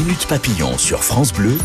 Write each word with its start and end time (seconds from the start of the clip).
Minute 0.00 0.26
Papillon 0.28 0.78
sur 0.78 1.04
France 1.04 1.30
Bleu, 1.30 1.58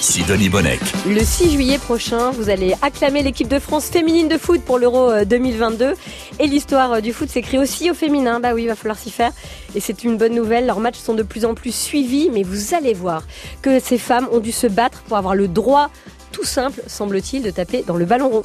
Sidonie 0.00 0.48
Bonnec. 0.48 0.80
Le 1.06 1.22
6 1.22 1.50
juillet 1.50 1.76
prochain, 1.76 2.30
vous 2.30 2.48
allez 2.48 2.74
acclamer 2.80 3.22
l'équipe 3.22 3.48
de 3.48 3.58
France 3.58 3.88
féminine 3.90 4.28
de 4.28 4.38
foot 4.38 4.62
pour 4.62 4.78
l'Euro 4.78 5.12
2022. 5.26 5.92
Et 6.38 6.46
l'histoire 6.46 7.02
du 7.02 7.12
foot 7.12 7.28
s'écrit 7.28 7.58
aussi 7.58 7.90
au 7.90 7.94
féminin. 7.94 8.40
Bah 8.40 8.54
oui, 8.54 8.62
il 8.62 8.68
va 8.68 8.76
falloir 8.76 8.96
s'y 8.96 9.10
faire. 9.10 9.32
Et 9.74 9.80
c'est 9.80 10.04
une 10.04 10.16
bonne 10.16 10.34
nouvelle. 10.34 10.64
Leurs 10.64 10.80
matchs 10.80 11.00
sont 11.00 11.12
de 11.12 11.22
plus 11.22 11.44
en 11.44 11.52
plus 11.52 11.74
suivis. 11.74 12.30
Mais 12.32 12.44
vous 12.44 12.74
allez 12.74 12.94
voir 12.94 13.24
que 13.60 13.78
ces 13.78 13.98
femmes 13.98 14.26
ont 14.32 14.40
dû 14.40 14.52
se 14.52 14.66
battre 14.66 15.02
pour 15.02 15.18
avoir 15.18 15.34
le 15.34 15.46
droit, 15.46 15.90
tout 16.32 16.44
simple, 16.44 16.80
semble-t-il, 16.86 17.42
de 17.42 17.50
taper 17.50 17.84
dans 17.86 17.96
le 17.96 18.06
ballon 18.06 18.30
rond. 18.30 18.42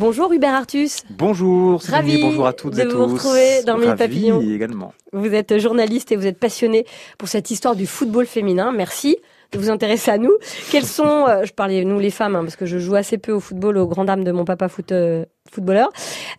Bonjour 0.00 0.32
Hubert 0.32 0.54
Artus. 0.54 1.02
Bonjour 1.10 1.78
Ravi 1.82 2.12
Sidonie, 2.12 2.30
bonjour 2.30 2.46
à 2.46 2.54
toutes 2.54 2.74
de 2.74 2.80
et 2.80 2.88
tous. 2.88 2.96
vous 2.96 3.04
retrouver 3.04 3.62
dans 3.66 3.74
Minute 3.74 3.98
Ravi 3.98 4.14
Papillon. 4.14 4.40
également. 4.40 4.94
Vous 5.12 5.34
êtes 5.34 5.58
journaliste 5.58 6.10
et 6.10 6.16
vous 6.16 6.26
êtes 6.26 6.38
passionné 6.38 6.86
pour 7.18 7.28
cette 7.28 7.50
histoire 7.50 7.76
du 7.76 7.86
football 7.86 8.24
féminin. 8.24 8.72
Merci 8.72 9.18
de 9.52 9.58
vous 9.58 9.68
intéresser 9.68 10.10
à 10.10 10.16
nous. 10.16 10.32
Quelles 10.70 10.86
sont, 10.86 11.26
euh, 11.28 11.44
je 11.44 11.52
parlais 11.52 11.84
nous 11.84 11.98
les 11.98 12.08
femmes, 12.08 12.34
hein, 12.34 12.40
parce 12.40 12.56
que 12.56 12.64
je 12.64 12.78
joue 12.78 12.94
assez 12.94 13.18
peu 13.18 13.32
au 13.32 13.40
football, 13.40 13.76
aux 13.76 13.86
grandes 13.86 14.06
dames 14.06 14.24
de 14.24 14.32
mon 14.32 14.46
papa 14.46 14.68
foot, 14.68 14.90
euh, 14.90 15.26
footballeur. 15.50 15.90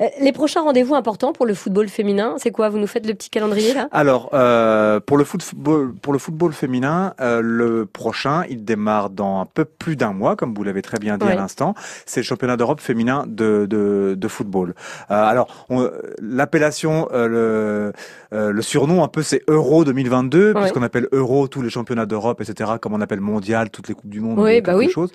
Euh, 0.02 0.06
les 0.22 0.32
prochains 0.32 0.62
rendez-vous 0.62 0.96
importants 0.96 1.34
pour 1.34 1.46
le 1.46 1.54
football 1.54 1.88
féminin, 1.90 2.36
c'est 2.38 2.52
quoi? 2.52 2.70
Vous 2.70 2.78
nous 2.78 2.88
faites 2.88 3.06
le 3.06 3.14
petit 3.14 3.30
calendrier 3.30 3.74
là? 3.74 3.88
Alors, 3.92 4.30
euh, 4.34 5.00
pour, 5.00 5.18
le 5.18 5.24
football, 5.24 5.94
pour 6.02 6.14
le 6.14 6.20
football 6.20 6.54
féminin, 6.54 7.14
euh, 7.22 7.42
le 7.44 7.86
prochain, 7.86 8.44
il 8.50 8.64
démarre 8.64 9.10
dans 9.10 9.42
un 9.42 9.46
peu 9.46 9.66
plus 9.66 9.96
d'un 9.96 10.14
mois, 10.14 10.36
comme 10.36 10.54
vous 10.54 10.64
l'avez 10.64 10.82
très 10.82 10.98
bien 11.00 11.18
dit 11.18 11.26
Ouais. 11.26 11.34
à 11.34 11.36
l'instant. 11.36 11.74
C'est 12.06 12.22
le 12.22 12.26
championnat 12.26 12.58
d'Europe 12.58 12.80
féminin 12.82 13.26
de, 13.28 13.66
de, 13.70 14.16
de 14.18 14.28
football. 14.28 14.74
Euh, 15.12 15.14
alors, 15.24 15.66
on- 15.70 15.90
l'appellation, 16.22 17.08
le, 17.12 17.92
le 18.32 18.62
surnom 18.62 19.04
un 19.04 19.08
peu, 19.08 19.22
c'est 19.24 19.42
Euro 19.48 19.84
2022, 19.84 20.52
Ouais. 20.54 20.62
puisqu'on 20.62 20.84
appelle 20.84 21.08
Euro 21.12 21.48
tous 21.48 21.62
les 21.62 21.70
championnats 21.70 22.06
d'Europe, 22.06 22.42
etc., 22.42 22.72
comme 22.82 22.94
on 22.94 23.02
appelle 23.02 23.20
Mondial, 23.22 23.70
toutes 23.70 23.88
les 23.88 23.94
Coupes 23.96 24.10
du 24.10 24.20
Monde, 24.22 24.40
Oui, 24.40 24.60
ou 24.60 24.62
bah 24.62 24.76
oui. 24.76 24.90
chose. 24.90 25.12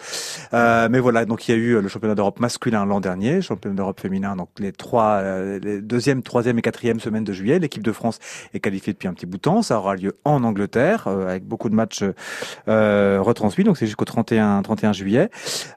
Euh, 0.55 0.89
mais 0.91 1.01
voilà, 1.01 1.25
donc 1.25 1.49
il 1.49 1.53
y 1.53 1.55
a 1.55 1.59
eu 1.59 1.81
le 1.81 1.89
championnat 1.89 2.15
d'Europe 2.15 2.41
masculin 2.41 2.85
l'an 2.85 3.01
dernier, 3.01 3.41
championnat 3.41 3.77
d'Europe 3.77 3.86
féminin, 3.95 4.37
donc 4.37 4.49
les 4.59 4.73
trois, 4.73 5.21
euh, 5.23 5.59
les 5.63 5.81
deuxième, 5.81 6.23
troisième 6.23 6.59
et 6.59 6.63
quatrième 6.63 7.01
semaines 7.01 7.25
de 7.25 7.33
juillet. 7.33 7.59
L'équipe 7.59 7.83
de 7.83 7.93
France 7.93 8.19
est 8.55 8.61
qualifiée 8.61 8.93
depuis 8.93 9.09
un 9.09 9.15
petit 9.15 9.27
bout 9.27 9.37
de 9.37 9.43
temps. 9.43 9.63
Ça 9.63 9.79
aura 9.79 9.97
lieu 9.97 10.17
en 10.25 10.43
Angleterre, 10.45 11.05
euh, 11.07 11.29
avec 11.29 11.45
beaucoup 11.45 11.69
de 11.69 11.75
matchs 11.75 12.05
euh, 12.69 13.19
retransmis. 13.21 13.65
Donc 13.65 13.79
c'est 13.79 13.87
jusqu'au 13.87 14.05
31, 14.05 14.63
31 14.63 14.93
juillet. 14.93 15.31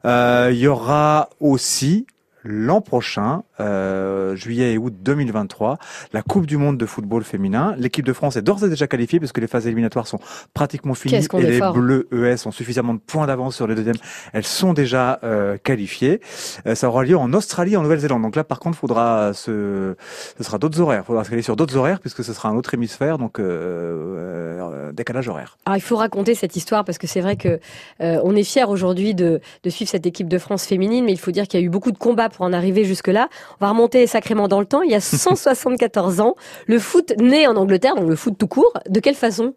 Il 0.06 0.58
y 0.58 0.68
aura 0.68 1.30
aussi 1.40 2.06
l'an 2.44 2.82
prochain, 2.82 3.44
euh, 3.60 4.36
juillet 4.36 4.74
et 4.74 4.78
août 4.78 4.94
2023, 5.02 5.78
la 6.14 6.22
Coupe 6.22 6.46
du 6.46 6.58
Monde 6.58 6.78
de 6.78 6.86
football 6.86 7.24
féminin. 7.24 7.76
L'équipe 7.78 8.06
de 8.06 8.14
France 8.14 8.36
est 8.36 8.42
d'ores 8.42 8.64
et 8.64 8.70
déjà 8.70 8.88
qualifiée 8.88 9.20
parce 9.20 9.32
que 9.32 9.42
les 9.42 9.48
phases 9.48 9.68
éliminatoires 9.68 10.08
sont 10.08 10.20
pratiquement 10.54 10.94
finies 10.94 11.26
et 11.34 11.42
les 11.42 11.58
fort. 11.58 11.74
Bleus 11.74 12.08
ES 12.12 12.48
ont 12.48 12.52
suffisamment 12.52 12.94
de 12.94 13.00
points 13.00 13.28
d'avance 13.28 13.56
sur 13.56 13.68
les 13.68 13.76
deuxièmes. 13.76 13.98
Elles 14.34 14.46
sont 14.46 14.74
déjà 14.74 15.20
euh, 15.24 15.58
qualifiées. 15.58 16.22
Euh, 16.66 16.76
ça 16.76 16.88
aura 16.88 17.04
lieu 17.04 17.18
en 17.18 17.34
Australie, 17.34 17.74
et 17.74 17.78
en 17.78 17.84
Nouvelle-Zélande. 17.84 18.22
Donc 18.22 18.36
là, 18.36 18.44
par 18.44 18.60
contre, 18.60 18.78
faudra 18.78 19.34
se, 19.34 19.96
ce 20.38 20.44
sera 20.44 20.58
d'autres 20.58 20.80
horaires. 20.80 21.06
Faudra 21.06 21.24
se 21.24 21.30
caler 21.30 21.42
sur 21.42 21.56
d'autres 21.56 21.76
horaires 21.76 22.00
puisque 22.00 22.24
ce 22.24 22.34
sera 22.34 22.50
un 22.50 22.56
autre 22.56 22.74
hémisphère, 22.74 23.18
donc 23.18 23.40
euh, 23.40 24.60
euh, 24.60 24.92
décalage 24.92 25.28
horaire. 25.28 25.58
Alors 25.66 25.78
il 25.78 25.82
faut 25.82 25.98
raconter 25.98 26.36
cette 26.36 26.56
histoire 26.56 26.86
parce 26.86 26.98
que 26.98 27.08
c'est 27.08 27.22
vrai 27.22 27.36
que 27.36 27.60
euh, 28.02 28.20
on 28.24 28.36
est 28.36 28.44
fiers 28.44 28.66
aujourd'hui 28.66 29.14
de, 29.14 29.42
de 29.64 29.70
suivre 29.70 29.90
cette 29.90 30.06
équipe 30.06 30.28
de 30.28 30.38
France 30.38 30.66
féminine, 30.66 31.06
mais 31.06 31.12
il 31.12 31.20
faut 31.20 31.32
dire 31.32 31.48
qu'il 31.48 31.60
y 31.60 31.64
a 31.64 31.66
eu 31.66 31.70
beaucoup 31.70 31.92
de 31.92 31.98
combats 31.98 32.29
pour 32.30 32.46
en 32.46 32.54
arriver 32.54 32.86
jusque-là. 32.86 33.30
On 33.60 33.66
va 33.66 33.72
remonter 33.72 34.08
sacrément 34.08 34.48
dans 34.48 34.60
le 34.60 34.66
temps. 34.66 34.82
Il 34.82 34.92
y 34.92 34.96
a 34.96 35.02
174 35.02 36.22
ans, 36.22 36.36
le 36.68 36.80
foot 36.80 37.14
né 37.20 37.48
en 37.48 37.56
Angleterre, 37.56 37.96
donc 37.96 38.10
le 38.10 38.16
foot 38.16 38.36
tout 38.38 38.48
court. 38.48 38.74
De 38.88 39.00
quelle 39.00 39.16
façon? 39.16 39.54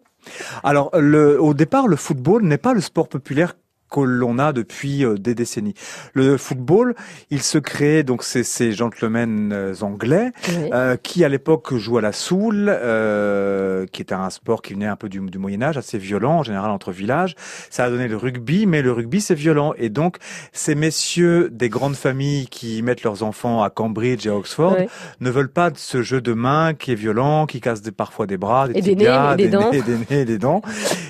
Alors, 0.63 0.89
le, 0.97 1.41
au 1.41 1.53
départ, 1.53 1.87
le 1.87 1.95
football 1.95 2.43
n'est 2.43 2.57
pas 2.57 2.73
le 2.73 2.81
sport 2.81 3.07
populaire 3.07 3.55
que 3.93 3.99
l'on 4.01 4.39
a 4.39 4.51
depuis 4.53 5.05
euh, 5.05 5.15
des 5.17 5.35
décennies. 5.35 5.73
Le 6.13 6.37
football, 6.37 6.95
il 7.29 7.41
se 7.41 7.57
crée 7.59 8.03
donc 8.03 8.23
c'est 8.23 8.43
ces 8.43 8.71
gentlemen 8.71 9.51
euh, 9.53 9.73
anglais 9.81 10.31
Oui. 10.49 10.69
euh, 10.73 10.97
qui 10.97 11.23
à 11.23 11.29
l'époque 11.29 11.73
jouaient 11.75 11.99
à 11.99 12.01
la 12.01 12.11
soule, 12.11 12.69
euh, 12.69 13.85
qui 13.91 14.01
était 14.01 14.15
un 14.15 14.29
sport 14.29 14.61
qui 14.61 14.73
venait 14.73 14.87
un 14.87 14.95
peu 14.95 15.09
du, 15.09 15.19
du 15.19 15.37
Moyen 15.37 15.61
Âge, 15.61 15.77
assez 15.77 15.97
violent 15.97 16.39
en 16.39 16.43
général 16.43 16.71
entre 16.71 16.91
villages. 16.91 17.35
Ça 17.69 17.85
a 17.85 17.89
donné 17.89 18.07
le 18.07 18.17
rugby, 18.17 18.65
mais 18.65 18.81
le 18.81 18.91
rugby 18.91 19.21
c'est 19.21 19.35
violent 19.35 19.73
et 19.77 19.89
donc 19.89 20.17
ces 20.51 20.75
messieurs 20.75 21.49
des 21.51 21.69
grandes 21.69 21.95
familles 21.95 22.47
qui 22.47 22.81
mettent 22.81 23.03
leurs 23.03 23.23
enfants 23.23 23.61
à 23.63 23.69
Cambridge 23.69 24.25
et 24.25 24.29
à 24.29 24.35
Oxford 24.35 24.75
ne 25.19 25.29
veulent 25.29 25.51
pas 25.51 25.69
de 25.69 25.77
ce 25.77 26.01
jeu 26.01 26.21
de 26.21 26.33
main 26.33 26.73
qui 26.73 26.91
est 26.91 26.95
violent, 26.95 27.45
qui 27.45 27.61
casse 27.61 27.81
des- 27.81 27.91
parfois 27.91 28.25
des 28.25 28.37
bras, 28.37 28.67
des 28.67 28.79
Et 28.79 28.81
des 28.81 28.95
nez, 28.95 29.05
des 29.37 29.47
dents. 29.49 29.71
nez, 29.71 29.81
des 29.81 29.97
nez 30.09 30.25
des 30.25 30.37
dents. 30.37 30.61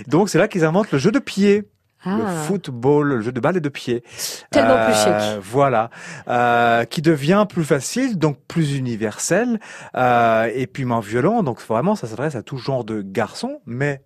Donc 0.08 0.30
c'est 0.30 0.38
là 0.38 0.48
qu'ils 0.48 0.66
inventent 0.66 0.92
le 0.92 0.98
jeu 0.98 1.12
de 1.12 1.20
pied. 1.20 1.64
Le 2.06 2.12
Ah, 2.26 2.34
football, 2.44 3.08
le 3.08 3.22
jeu 3.22 3.32
de 3.32 3.40
balle 3.40 3.58
et 3.58 3.62
de 3.62 3.70
pied. 3.70 4.04
tellement 4.52 4.76
plus 4.86 4.94
Euh, 5.08 5.36
chic. 5.36 5.42
Voilà, 5.44 5.90
euh, 6.28 6.84
qui 6.86 7.02
devient 7.02 7.46
plus 7.48 7.64
facile, 7.64 8.18
donc 8.20 8.38
plus 8.48 8.76
universel, 8.78 9.60
euh, 9.96 10.50
et 10.54 10.68
puis 10.68 10.86
moins 10.86 11.00
violent. 11.00 11.44
Donc 11.44 11.62
vraiment, 11.62 11.96
ça 11.96 12.08
s'adresse 12.08 12.36
à 12.36 12.44
tout 12.44 12.58
genre 12.58 12.84
de 12.84 13.02
garçons, 13.02 13.62
mais 13.66 14.02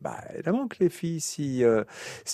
bah, 0.00 0.16
évidemment 0.32 0.66
que 0.66 0.76
les 0.80 0.88
filles 0.88 1.20
s'y 1.20 1.62
euh, 1.62 1.84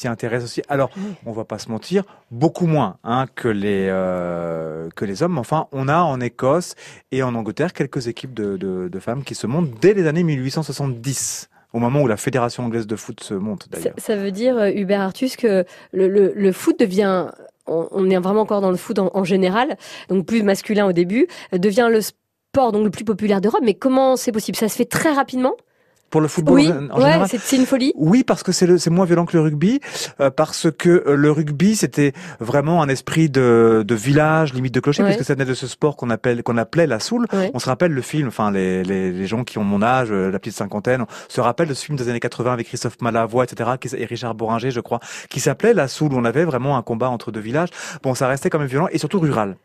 intéressent 0.04 0.44
aussi. 0.50 0.62
Alors, 0.69 0.91
Oui. 0.97 1.15
on 1.25 1.33
va 1.33 1.44
pas 1.44 1.59
se 1.59 1.69
mentir, 1.69 2.04
beaucoup 2.31 2.66
moins 2.66 2.98
hein, 3.03 3.27
que 3.34 3.48
les 3.48 3.88
euh, 3.91 4.88
que 4.94 5.04
les 5.04 5.22
hommes. 5.25 5.38
Enfin, 5.38 5.66
on 5.72 5.88
a 5.88 5.98
en 5.98 6.21
Écosse 6.21 6.75
et 7.10 7.22
en 7.25 7.34
Angleterre 7.34 7.72
quelques 7.72 8.06
équipes 8.06 8.34
de, 8.34 8.56
de, 8.56 8.88
de 8.88 9.00
femmes 9.00 9.25
qui 9.25 9.34
se 9.34 9.47
montent 9.48 9.71
dès 9.81 9.94
les 9.94 10.06
années 10.06 10.22
1870. 10.22 11.48
Au 11.77 11.79
moment 11.79 12.01
où 12.01 12.07
la 12.07 12.17
fédération 12.17 12.65
anglaise 12.65 12.87
de 12.87 12.97
foot 12.97 13.23
se 13.23 13.35
monte, 13.35 13.65
Ça, 13.65 13.69
d'ailleurs. 13.79 13.95
ça 13.99 14.17
veut 14.17 14.31
dire, 14.31 14.57
euh, 14.57 14.71
Hubert 14.75 15.03
Artus, 15.03 15.37
que 15.37 15.65
le, 15.93 16.09
le, 16.09 16.33
le 16.35 16.53
foot 16.53 16.79
devient, 16.81 17.27
on, 17.67 17.87
on 17.91 18.09
est 18.09 18.17
vraiment 18.19 18.41
encore 18.41 18.63
dans 18.63 18.71
le 18.71 18.79
foot 18.79 18.99
en, 18.99 19.11
en 19.13 19.25
général, 19.25 19.77
donc 20.09 20.25
plus 20.27 20.43
masculin 20.43 20.87
au 20.87 20.93
début, 20.93 21.27
devient 21.53 21.89
le 21.91 22.01
sport 22.01 22.73
donc 22.73 22.85
le 22.85 22.91
plus 22.91 23.05
populaire 23.05 23.43
d'Europe. 23.43 23.61
Mais 23.63 23.75
comment 23.75 24.17
c'est 24.17 24.33
possible? 24.33 24.57
Ça 24.57 24.69
se 24.71 24.77
fait 24.77 24.87
très 24.87 25.13
rapidement? 25.13 25.55
Pour 26.11 26.21
le 26.21 26.28
football 26.28 26.55
Oui, 26.55 26.71
en 26.71 27.00
ouais, 27.03 27.27
c'est 27.28 27.56
une 27.56 27.67
folie. 27.67 27.93
Oui, 27.97 28.22
parce 28.22 28.43
que 28.44 28.53
c'est 28.53 28.89
moins 28.91 29.05
violent 29.06 29.27
que 29.27 29.37
le 29.37 29.43
rugby, 29.43 29.81
euh, 30.21 30.31
parce 30.31 30.69
que 30.71 31.03
euh, 31.06 31.17
le 31.17 31.31
rugby 31.33 31.75
c'était 31.75 32.12
vraiment 32.39 32.81
un 32.83 32.89
esprit 32.89 33.28
de, 33.28 33.84
de 33.87 33.94
village, 33.94 34.55
limite 34.55 34.72
de 34.72 34.81
clocher, 34.81 35.03
Ouais. 35.03 35.11
puisque 35.11 35.25
ça 35.25 35.34
venait 35.34 35.45
de 35.45 35.55
ce 35.55 35.66
sport 35.66 35.97
qu'on 35.97 36.09
appelle 36.11 36.43
qu'on 36.45 36.56
appelait 36.59 36.87
la 36.87 37.00
soule. 37.00 37.27
Ouais. 37.33 37.50
On 37.55 37.59
se 37.59 37.69
rappelle 37.69 37.91
le 37.93 38.03
film, 38.03 38.28
enfin 38.28 38.50
les, 38.53 38.84
les, 38.84 39.11
les 39.11 39.27
gens 39.27 39.43
qui 39.45 39.59
ont 39.59 39.65
mon 39.65 39.83
âge, 39.83 40.09
euh, 40.12 40.31
la 40.31 40.39
petite 40.39 40.55
cinquantaine, 40.56 41.03
on 41.03 41.06
se 41.28 41.41
rappelle 41.41 41.69
de 41.69 41.75
ce 41.75 41.84
film 41.84 41.99
des 41.99 42.09
années 42.09 42.21
80 42.21 42.53
avec 42.53 42.69
Christophe 42.69 43.00
Malavoie, 43.03 43.45
etc., 43.45 43.71
et 43.97 44.05
Richard 44.05 44.34
Boringer, 44.34 44.71
je 44.71 44.81
crois, 44.81 45.00
qui 45.28 45.41
s'appelait 45.41 45.75
la 45.75 45.89
soule. 45.89 46.12
où 46.12 46.16
On 46.16 46.25
avait 46.25 46.45
vraiment 46.45 46.77
un 46.77 46.83
combat 46.83 47.11
entre 47.11 47.33
deux 47.33 47.41
villages. 47.41 47.71
Bon, 48.03 48.15
ça 48.15 48.28
restait 48.28 48.49
quand 48.49 48.59
même 48.61 48.69
violent 48.69 48.89
et 48.93 48.99
surtout 48.99 49.19
rural. 49.19 49.56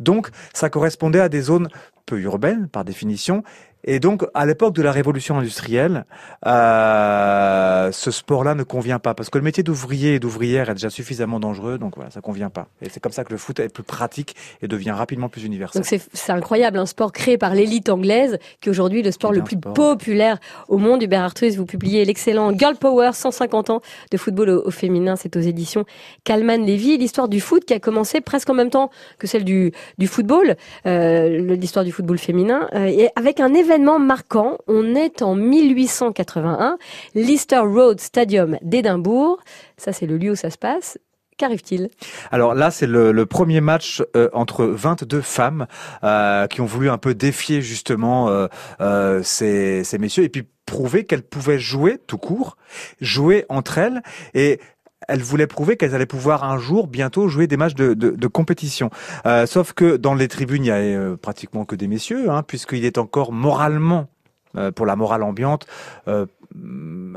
Donc, 0.00 0.28
ça 0.52 0.68
correspondait 0.70 1.20
à 1.20 1.28
des 1.28 1.40
zones 1.40 1.68
peu 2.06 2.18
urbaines 2.20 2.68
par 2.68 2.84
définition. 2.84 3.42
Et 3.84 4.00
donc, 4.00 4.24
à 4.32 4.46
l'époque 4.46 4.74
de 4.74 4.82
la 4.82 4.92
révolution 4.92 5.38
industrielle, 5.38 6.06
euh, 6.46 7.92
ce 7.92 8.10
sport-là 8.10 8.54
ne 8.54 8.62
convient 8.62 8.98
pas 8.98 9.14
parce 9.14 9.28
que 9.28 9.36
le 9.36 9.44
métier 9.44 9.62
d'ouvrier 9.62 10.14
et 10.14 10.18
d'ouvrière 10.18 10.70
est 10.70 10.74
déjà 10.74 10.88
suffisamment 10.88 11.38
dangereux, 11.38 11.76
donc 11.76 11.96
voilà, 11.96 12.10
ça 12.10 12.22
convient 12.22 12.48
pas. 12.48 12.68
Et 12.80 12.88
c'est 12.88 13.00
comme 13.00 13.12
ça 13.12 13.24
que 13.24 13.32
le 13.32 13.36
foot 13.36 13.60
est 13.60 13.68
plus 13.68 13.82
pratique 13.82 14.34
et 14.62 14.68
devient 14.68 14.92
rapidement 14.92 15.28
plus 15.28 15.44
universel. 15.44 15.82
Donc 15.82 16.00
c'est 16.12 16.32
incroyable, 16.32 16.78
un 16.78 16.86
sport 16.86 17.12
créé 17.12 17.36
par 17.36 17.54
l'élite 17.54 17.90
anglaise, 17.90 18.38
qui 18.60 18.68
est 18.68 18.70
aujourd'hui 18.70 19.02
le 19.02 19.10
sport 19.10 19.32
le 19.32 19.42
plus 19.42 19.56
sport. 19.56 19.74
populaire 19.74 20.38
au 20.68 20.78
monde. 20.78 21.02
Hubert 21.02 21.22
Artus, 21.22 21.56
vous 21.56 21.66
publiez 21.66 22.04
l'excellent 22.06 22.56
Girl 22.56 22.76
Power, 22.76 23.10
150 23.12 23.68
ans 23.68 23.82
de 24.10 24.16
football 24.16 24.48
au, 24.48 24.66
au 24.66 24.70
féminin, 24.70 25.16
c'est 25.16 25.36
aux 25.36 25.40
éditions 25.40 25.84
Calman 26.24 26.64
Levy. 26.64 26.96
L'histoire 26.96 27.28
du 27.28 27.40
foot 27.40 27.64
qui 27.66 27.74
a 27.74 27.80
commencé 27.80 28.22
presque 28.22 28.48
en 28.48 28.54
même 28.54 28.70
temps 28.70 28.90
que 29.18 29.26
celle 29.26 29.44
du, 29.44 29.72
du 29.98 30.06
football, 30.06 30.56
euh, 30.86 31.54
l'histoire 31.56 31.84
du 31.84 31.92
football 31.92 32.18
féminin, 32.18 32.68
euh, 32.74 32.86
et 32.86 33.10
avec 33.16 33.40
un 33.40 33.52
événement 33.52 33.73
marquant. 33.78 34.58
On 34.66 34.94
est 34.94 35.22
en 35.22 35.34
1881, 35.34 36.78
l'Easter 37.14 37.58
Road 37.58 38.00
Stadium 38.00 38.58
d'Édimbourg. 38.62 39.38
Ça, 39.76 39.92
c'est 39.92 40.06
le 40.06 40.16
lieu 40.16 40.32
où 40.32 40.36
ça 40.36 40.50
se 40.50 40.58
passe. 40.58 40.98
Qu'arrive-t-il? 41.36 41.90
Alors 42.30 42.54
là, 42.54 42.70
c'est 42.70 42.86
le, 42.86 43.26
premier 43.26 43.60
match 43.60 44.02
euh, 44.14 44.28
entre 44.32 44.64
22 44.64 45.20
femmes 45.20 45.66
euh, 46.04 46.46
qui 46.46 46.60
ont 46.60 46.66
voulu 46.66 46.88
un 46.88 46.98
peu 46.98 47.14
défier 47.14 47.60
justement 47.60 48.28
euh, 48.80 49.22
ces, 49.24 49.82
ces 49.82 49.98
messieurs 49.98 50.22
et 50.22 50.28
puis 50.28 50.44
prouver 50.64 51.04
qu'elles 51.04 51.22
pouvaient 51.22 51.58
jouer 51.58 51.98
tout 52.06 52.18
court, 52.18 52.56
jouer 53.00 53.44
entre 53.48 53.78
elles 53.78 54.02
et 54.34 54.60
elles 55.08 55.22
voulaient 55.22 55.46
prouver 55.46 55.76
qu'elles 55.76 55.94
allaient 55.94 56.06
pouvoir 56.06 56.44
un 56.44 56.58
jour 56.58 56.86
bientôt 56.86 57.28
jouer 57.28 57.46
des 57.46 57.56
matchs 57.56 57.74
de, 57.74 57.94
de, 57.94 58.26
compétition. 58.26 58.90
Euh, 59.26 59.46
sauf 59.46 59.72
que 59.72 59.96
dans 59.96 60.14
les 60.14 60.28
tribunes, 60.28 60.64
il 60.64 60.68
y 60.68 60.70
a 60.70 60.76
euh, 60.76 61.16
pratiquement 61.16 61.64
que 61.64 61.76
des 61.76 61.88
messieurs, 61.88 62.30
hein, 62.30 62.42
puisqu'il 62.42 62.84
est 62.84 62.98
encore 62.98 63.32
moralement 63.32 64.08
euh, 64.56 64.70
pour 64.70 64.86
la 64.86 64.96
morale 64.96 65.22
ambiante, 65.22 65.66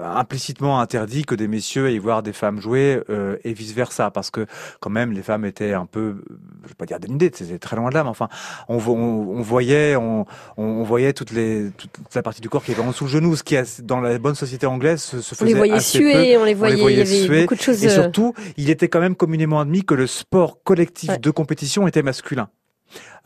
implicitement 0.03 0.79
interdit 0.79 1.23
que 1.23 1.35
des 1.35 1.47
messieurs 1.47 1.85
aillent 1.87 1.97
voir 1.97 2.23
des 2.23 2.33
femmes 2.33 2.59
jouer 2.61 3.01
euh, 3.09 3.37
et 3.43 3.53
vice 3.53 3.73
versa, 3.73 4.11
parce 4.11 4.31
que 4.31 4.45
quand 4.79 4.89
même 4.89 5.11
les 5.11 5.21
femmes 5.21 5.45
étaient 5.45 5.73
un 5.73 5.85
peu, 5.85 6.23
je 6.63 6.69
vais 6.69 6.75
pas 6.75 6.85
dire 6.85 6.99
dénudées, 6.99 7.31
c'était 7.33 7.59
très 7.59 7.75
loin 7.75 7.89
de 7.89 7.93
là, 7.95 8.03
mais 8.03 8.09
enfin, 8.09 8.29
on, 8.67 8.77
vo- 8.77 8.95
on, 8.95 9.37
on 9.37 9.41
voyait, 9.41 9.95
on, 9.95 10.25
on 10.57 10.83
voyait 10.83 11.13
toutes 11.13 11.31
les, 11.31 11.69
toute 11.77 11.91
la 12.15 12.21
partie 12.23 12.41
du 12.41 12.49
corps 12.49 12.63
qui 12.63 12.71
était 12.71 12.81
en 12.81 12.87
dessous 12.87 13.05
le 13.05 13.09
genou, 13.11 13.35
ce 13.35 13.43
qui 13.43 13.55
dans 13.83 13.99
la 14.01 14.17
bonne 14.19 14.35
société 14.35 14.65
anglaise 14.65 15.01
se, 15.01 15.21
se 15.21 15.33
On 15.33 15.37
faisait 15.37 15.45
les 15.47 15.53
voyait 15.53 15.73
assez 15.73 15.99
peu. 15.99 16.09
suer, 16.11 16.37
on 16.37 16.43
les 16.45 16.53
voyait, 16.53 16.75
voyait 16.75 16.95
il 16.95 16.99
y 16.99 17.01
avait 17.01 17.25
suer, 17.25 17.41
beaucoup 17.43 17.55
de 17.55 17.61
choses. 17.61 17.83
Et 17.83 17.87
euh, 17.89 17.93
surtout, 18.03 18.33
il 18.57 18.69
était 18.69 18.87
quand 18.87 18.99
même 18.99 19.15
communément 19.15 19.59
admis 19.59 19.83
que 19.83 19.93
le 19.93 20.07
sport 20.07 20.63
collectif 20.63 21.09
Ouais. 21.09 21.17
de 21.19 21.31
compétition 21.31 21.87
était 21.87 22.03
masculin. 22.03 22.49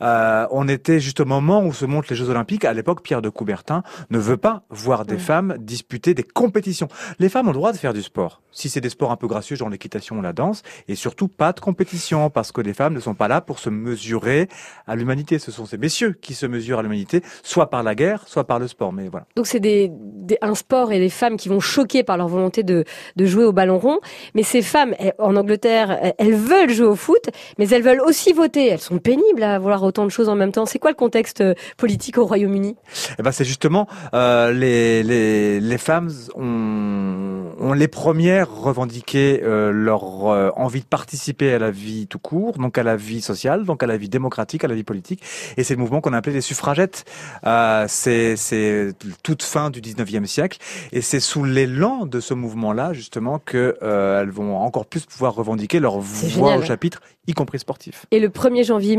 Euh, 0.00 0.46
on 0.50 0.68
était 0.68 1.00
juste 1.00 1.20
au 1.20 1.24
moment 1.24 1.62
où 1.64 1.72
se 1.72 1.84
montent 1.84 2.08
les 2.08 2.16
Jeux 2.16 2.30
Olympiques. 2.30 2.64
À 2.64 2.72
l'époque, 2.72 3.02
Pierre 3.02 3.22
de 3.22 3.28
Coubertin 3.28 3.82
ne 4.10 4.18
veut 4.18 4.36
pas 4.36 4.62
voir 4.70 5.04
des 5.04 5.18
femmes 5.18 5.56
disputer 5.58 6.14
des 6.14 6.22
compétitions. 6.22 6.88
Les 7.18 7.28
femmes 7.28 7.46
ont 7.48 7.52
le 7.52 7.56
droit 7.56 7.72
de 7.72 7.76
faire 7.76 7.92
du 7.92 8.02
sport. 8.02 8.40
Si 8.50 8.68
c'est 8.68 8.80
des 8.80 8.90
sports 8.90 9.10
un 9.12 9.16
peu 9.16 9.26
gracieux, 9.28 9.56
genre 9.56 9.68
l'équitation 9.70 10.18
ou 10.18 10.22
la 10.22 10.32
danse, 10.32 10.62
et 10.88 10.94
surtout 10.94 11.28
pas 11.28 11.52
de 11.52 11.60
compétition, 11.60 12.28
parce 12.30 12.52
que 12.52 12.60
les 12.60 12.74
femmes 12.74 12.94
ne 12.94 13.00
sont 13.00 13.14
pas 13.14 13.28
là 13.28 13.40
pour 13.40 13.58
se 13.58 13.70
mesurer 13.70 14.48
à 14.86 14.96
l'humanité. 14.96 15.38
Ce 15.38 15.50
sont 15.50 15.64
ces 15.66 15.78
messieurs 15.78 16.16
qui 16.20 16.34
se 16.34 16.46
mesurent 16.46 16.80
à 16.80 16.82
l'humanité, 16.82 17.22
soit 17.42 17.70
par 17.70 17.82
la 17.82 17.94
guerre, 17.94 18.24
soit 18.26 18.44
par 18.44 18.58
le 18.58 18.68
sport. 18.68 18.92
Mais 18.92 19.08
voilà. 19.08 19.26
Donc 19.36 19.46
c'est 19.46 19.60
des, 19.60 19.90
des- 19.92 20.38
un 20.42 20.54
sport 20.54 20.92
et 20.92 20.98
des 20.98 21.08
femmes 21.08 21.36
qui 21.36 21.48
vont 21.48 21.60
choquer 21.60 22.02
par 22.02 22.16
leur 22.16 22.28
volonté 22.28 22.62
de, 22.62 22.84
de 23.16 23.24
jouer 23.26 23.44
au 23.44 23.52
ballon 23.52 23.78
rond. 23.78 24.00
Mais 24.34 24.42
ces 24.42 24.60
femmes, 24.62 24.94
en 25.18 25.36
Angleterre, 25.36 26.12
elles 26.18 26.34
veulent 26.34 26.70
jouer 26.70 26.86
au 26.86 26.96
foot, 26.96 27.30
mais 27.58 27.68
elles 27.70 27.82
veulent 27.82 28.02
aussi 28.02 28.32
voter. 28.32 28.66
Elles 28.68 28.80
sont 28.80 28.98
pénibles 28.98 29.42
à 29.42 29.58
vouloir 29.58 29.81
autant 29.84 30.04
de 30.04 30.10
choses 30.10 30.28
en 30.28 30.34
même 30.34 30.52
temps. 30.52 30.66
C'est 30.66 30.78
quoi 30.78 30.90
le 30.90 30.96
contexte 30.96 31.40
euh, 31.40 31.54
politique 31.76 32.18
au 32.18 32.24
Royaume-Uni? 32.24 32.76
Eh 33.18 33.22
ben, 33.22 33.32
c'est 33.32 33.44
justement 33.44 33.86
euh, 34.14 34.52
les, 34.52 35.02
les, 35.02 35.60
les 35.60 35.78
femmes 35.78 36.10
ont, 36.34 37.52
ont 37.58 37.72
les 37.72 37.88
premières 37.88 38.52
revendiqué 38.52 39.40
euh, 39.42 39.70
leur 39.70 40.26
euh, 40.26 40.50
envie 40.56 40.80
de 40.80 40.86
participer 40.86 41.52
à 41.52 41.58
la 41.58 41.70
vie 41.70 42.06
tout 42.06 42.18
court, 42.18 42.52
donc 42.58 42.78
à 42.78 42.82
la 42.82 42.96
vie 42.96 43.20
sociale, 43.20 43.64
donc 43.64 43.82
à 43.82 43.86
la 43.86 43.96
vie 43.96 44.08
démocratique, 44.08 44.64
à 44.64 44.68
la 44.68 44.74
vie 44.74 44.84
politique. 44.84 45.22
Et 45.56 45.64
c'est 45.64 45.74
le 45.74 45.80
mouvement 45.80 46.00
qu'on 46.00 46.12
a 46.12 46.18
appelé 46.18 46.34
les 46.34 46.40
suffragettes. 46.40 47.04
C'est 47.88 48.94
toute 49.22 49.42
fin 49.42 49.70
du 49.70 49.80
19e 49.80 50.26
siècle. 50.26 50.58
Et 50.92 51.00
c'est 51.00 51.20
sous 51.20 51.44
l'élan 51.44 52.06
de 52.06 52.20
ce 52.20 52.34
mouvement-là, 52.34 52.92
justement, 52.92 53.38
que 53.38 53.76
elles 53.82 54.30
vont 54.30 54.56
encore 54.56 54.86
plus 54.86 55.04
pouvoir 55.04 55.34
revendiquer 55.34 55.80
leur 55.80 55.98
voix 55.98 56.28
génial. 56.50 56.58
au 56.60 56.62
chapitre, 56.62 57.00
y 57.26 57.32
compris 57.32 57.58
sportif. 57.58 58.06
Et 58.10 58.20
le 58.20 58.28
1er 58.28 58.64
janvier 58.64 58.96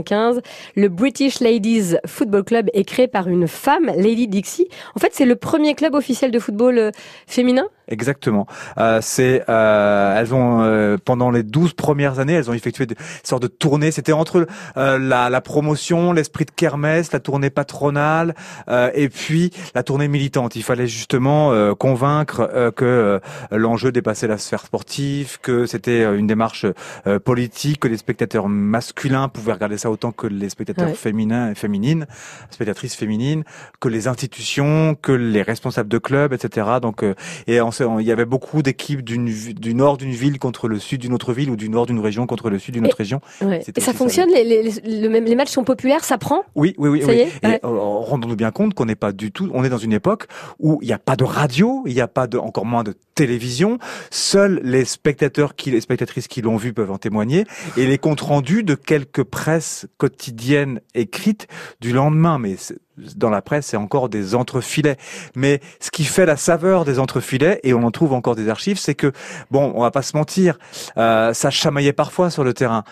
1895, 0.00 0.40
le 0.74 0.88
British 0.88 1.40
Ladies 1.40 1.96
Football 2.06 2.44
Club 2.44 2.70
est 2.72 2.84
créé 2.84 3.08
par 3.08 3.28
une 3.28 3.48
femme, 3.48 3.86
Lady 3.96 4.28
Dixie. 4.28 4.68
En 4.94 5.00
fait, 5.00 5.10
c'est 5.12 5.26
le 5.26 5.36
premier 5.36 5.74
club 5.74 5.94
officiel 5.94 6.30
de 6.30 6.38
football 6.38 6.78
euh, 6.78 6.90
féminin. 7.26 7.68
Exactement. 7.88 8.46
Euh, 8.78 8.98
c'est 9.00 9.44
euh, 9.48 10.18
elles 10.18 10.34
ont 10.34 10.62
euh, 10.62 10.96
pendant 11.04 11.30
les 11.30 11.42
12 11.44 11.74
premières 11.74 12.18
années, 12.18 12.32
elles 12.32 12.50
ont 12.50 12.54
effectué 12.54 12.84
des 12.86 12.96
sortes 13.22 13.42
de 13.42 13.46
tournées. 13.48 13.92
C'était 13.92 14.12
entre 14.12 14.46
euh, 14.76 14.98
la, 14.98 15.30
la 15.30 15.40
promotion, 15.40 16.12
l'esprit 16.12 16.44
de 16.46 16.50
kermesse, 16.50 17.12
la 17.12 17.20
tournée 17.20 17.50
patronale 17.50 18.34
euh, 18.68 18.90
et 18.94 19.08
puis 19.08 19.52
la 19.74 19.82
tournée 19.84 20.08
militante. 20.08 20.56
Il 20.56 20.64
fallait 20.64 20.88
justement 20.88 21.52
euh, 21.52 21.74
convaincre 21.74 22.50
euh, 22.52 22.70
que 22.72 22.84
euh, 22.84 23.18
l'enjeu 23.56 23.92
dépassait 23.92 24.26
la 24.26 24.38
sphère 24.38 24.64
sportive, 24.66 25.38
que 25.40 25.66
c'était 25.66 26.02
une 26.16 26.26
démarche 26.26 26.66
euh, 27.06 27.18
politique, 27.20 27.78
que 27.80 27.88
les 27.88 27.96
spectateurs 27.98 28.48
masculins 28.48 29.28
pouvaient 29.28 29.52
regarder 29.52 29.78
ça 29.78 29.90
autant 29.90 30.10
que 30.12 30.26
les 30.26 30.48
spectateurs 30.48 30.88
Ouais. 30.88 30.94
féminins 30.94 31.50
et 31.50 31.54
féminines, 31.54 32.06
spectatrices 32.50 32.94
féminines, 32.96 33.44
que 33.80 33.88
les 33.88 34.08
institutions, 34.08 34.94
que 35.00 35.12
les 35.12 35.42
responsables 35.42 35.88
de 35.88 35.98
clubs, 35.98 36.32
etc. 36.32 36.66
Donc 36.82 37.02
euh, 37.02 37.14
et 37.46 37.60
on- 37.60 37.70
il 37.80 38.06
y 38.06 38.12
avait 38.12 38.24
beaucoup 38.24 38.62
d'équipes 38.62 39.02
du 39.02 39.74
nord 39.74 39.96
d'une 39.96 40.12
ville 40.12 40.38
contre 40.38 40.68
le 40.68 40.78
sud 40.78 41.00
d'une 41.00 41.12
autre 41.14 41.32
ville 41.32 41.50
ou 41.50 41.56
du 41.56 41.68
nord 41.68 41.86
d'une 41.86 42.00
région 42.00 42.26
contre 42.26 42.50
le 42.50 42.58
sud 42.58 42.74
d'une 42.74 42.86
autre 42.86 42.96
région. 42.96 43.20
Ouais. 43.42 43.62
Et 43.74 43.80
ça 43.80 43.92
fonctionne 43.92 44.30
les, 44.30 45.34
matchs 45.36 45.50
sont 45.50 45.64
populaires, 45.64 46.04
ça 46.04 46.18
prend? 46.18 46.42
Oui, 46.54 46.74
oui, 46.78 46.88
oui. 46.88 47.02
Ça 47.02 47.08
oui. 47.08 47.16
y 47.16 47.20
est 47.20 47.26
Et 47.42 47.46
Ouais. 47.46 47.60
euh, 47.64 47.68
rendons-nous 47.68 48.36
bien 48.36 48.50
compte 48.50 48.74
qu'on 48.74 48.86
n'est 48.86 48.94
pas 48.96 49.12
du 49.12 49.32
tout. 49.32 49.50
On 49.52 49.64
est 49.64 49.68
dans 49.68 49.78
une 49.78 49.92
époque 49.92 50.26
où 50.58 50.78
il 50.82 50.86
n'y 50.86 50.92
a 50.92 50.98
pas 50.98 51.16
de 51.16 51.24
radio, 51.24 51.82
il 51.86 51.94
n'y 51.94 52.00
a 52.00 52.08
pas 52.08 52.26
de, 52.26 52.38
encore 52.38 52.66
moins 52.66 52.82
de 52.84 52.94
télévision. 53.14 53.78
Seuls 54.10 54.60
les 54.62 54.84
spectateurs 54.84 55.54
qui, 55.56 55.70
les 55.70 55.80
spectatrices 55.80 56.28
qui 56.28 56.42
l'ont 56.42 56.56
vu 56.56 56.72
peuvent 56.72 56.90
en 56.90 56.98
témoigner. 56.98 57.44
Et 57.76 57.86
les 57.86 57.98
comptes 57.98 58.20
rendus 58.20 58.62
de 58.62 58.74
quelques 58.74 59.22
presses 59.22 59.86
quotidiennes 59.98 60.80
écrites 60.94 61.46
du 61.80 61.92
lendemain. 61.92 62.38
Mais 62.38 62.56
c'est- 62.56 62.78
dans 63.16 63.30
la 63.30 63.42
presse, 63.42 63.66
c'est 63.66 63.76
encore 63.76 64.08
des 64.08 64.34
entrefilets. 64.34 64.96
Mais 65.34 65.60
ce 65.80 65.90
qui 65.90 66.04
fait 66.04 66.26
la 66.26 66.36
saveur 66.36 66.84
des 66.84 66.98
entrefilets, 66.98 67.60
et 67.62 67.74
on 67.74 67.82
en 67.82 67.90
trouve 67.90 68.12
encore 68.12 68.36
des 68.36 68.48
archives, 68.48 68.78
c'est 68.78 68.94
que, 68.94 69.12
bon, 69.50 69.72
on 69.74 69.82
va 69.82 69.90
pas 69.90 70.02
se 70.02 70.16
mentir, 70.16 70.58
euh, 70.96 71.32
ça 71.32 71.50
chamaillait 71.50 71.92
parfois 71.92 72.30
sur 72.30 72.44
le 72.44 72.54
terrain. 72.54 72.84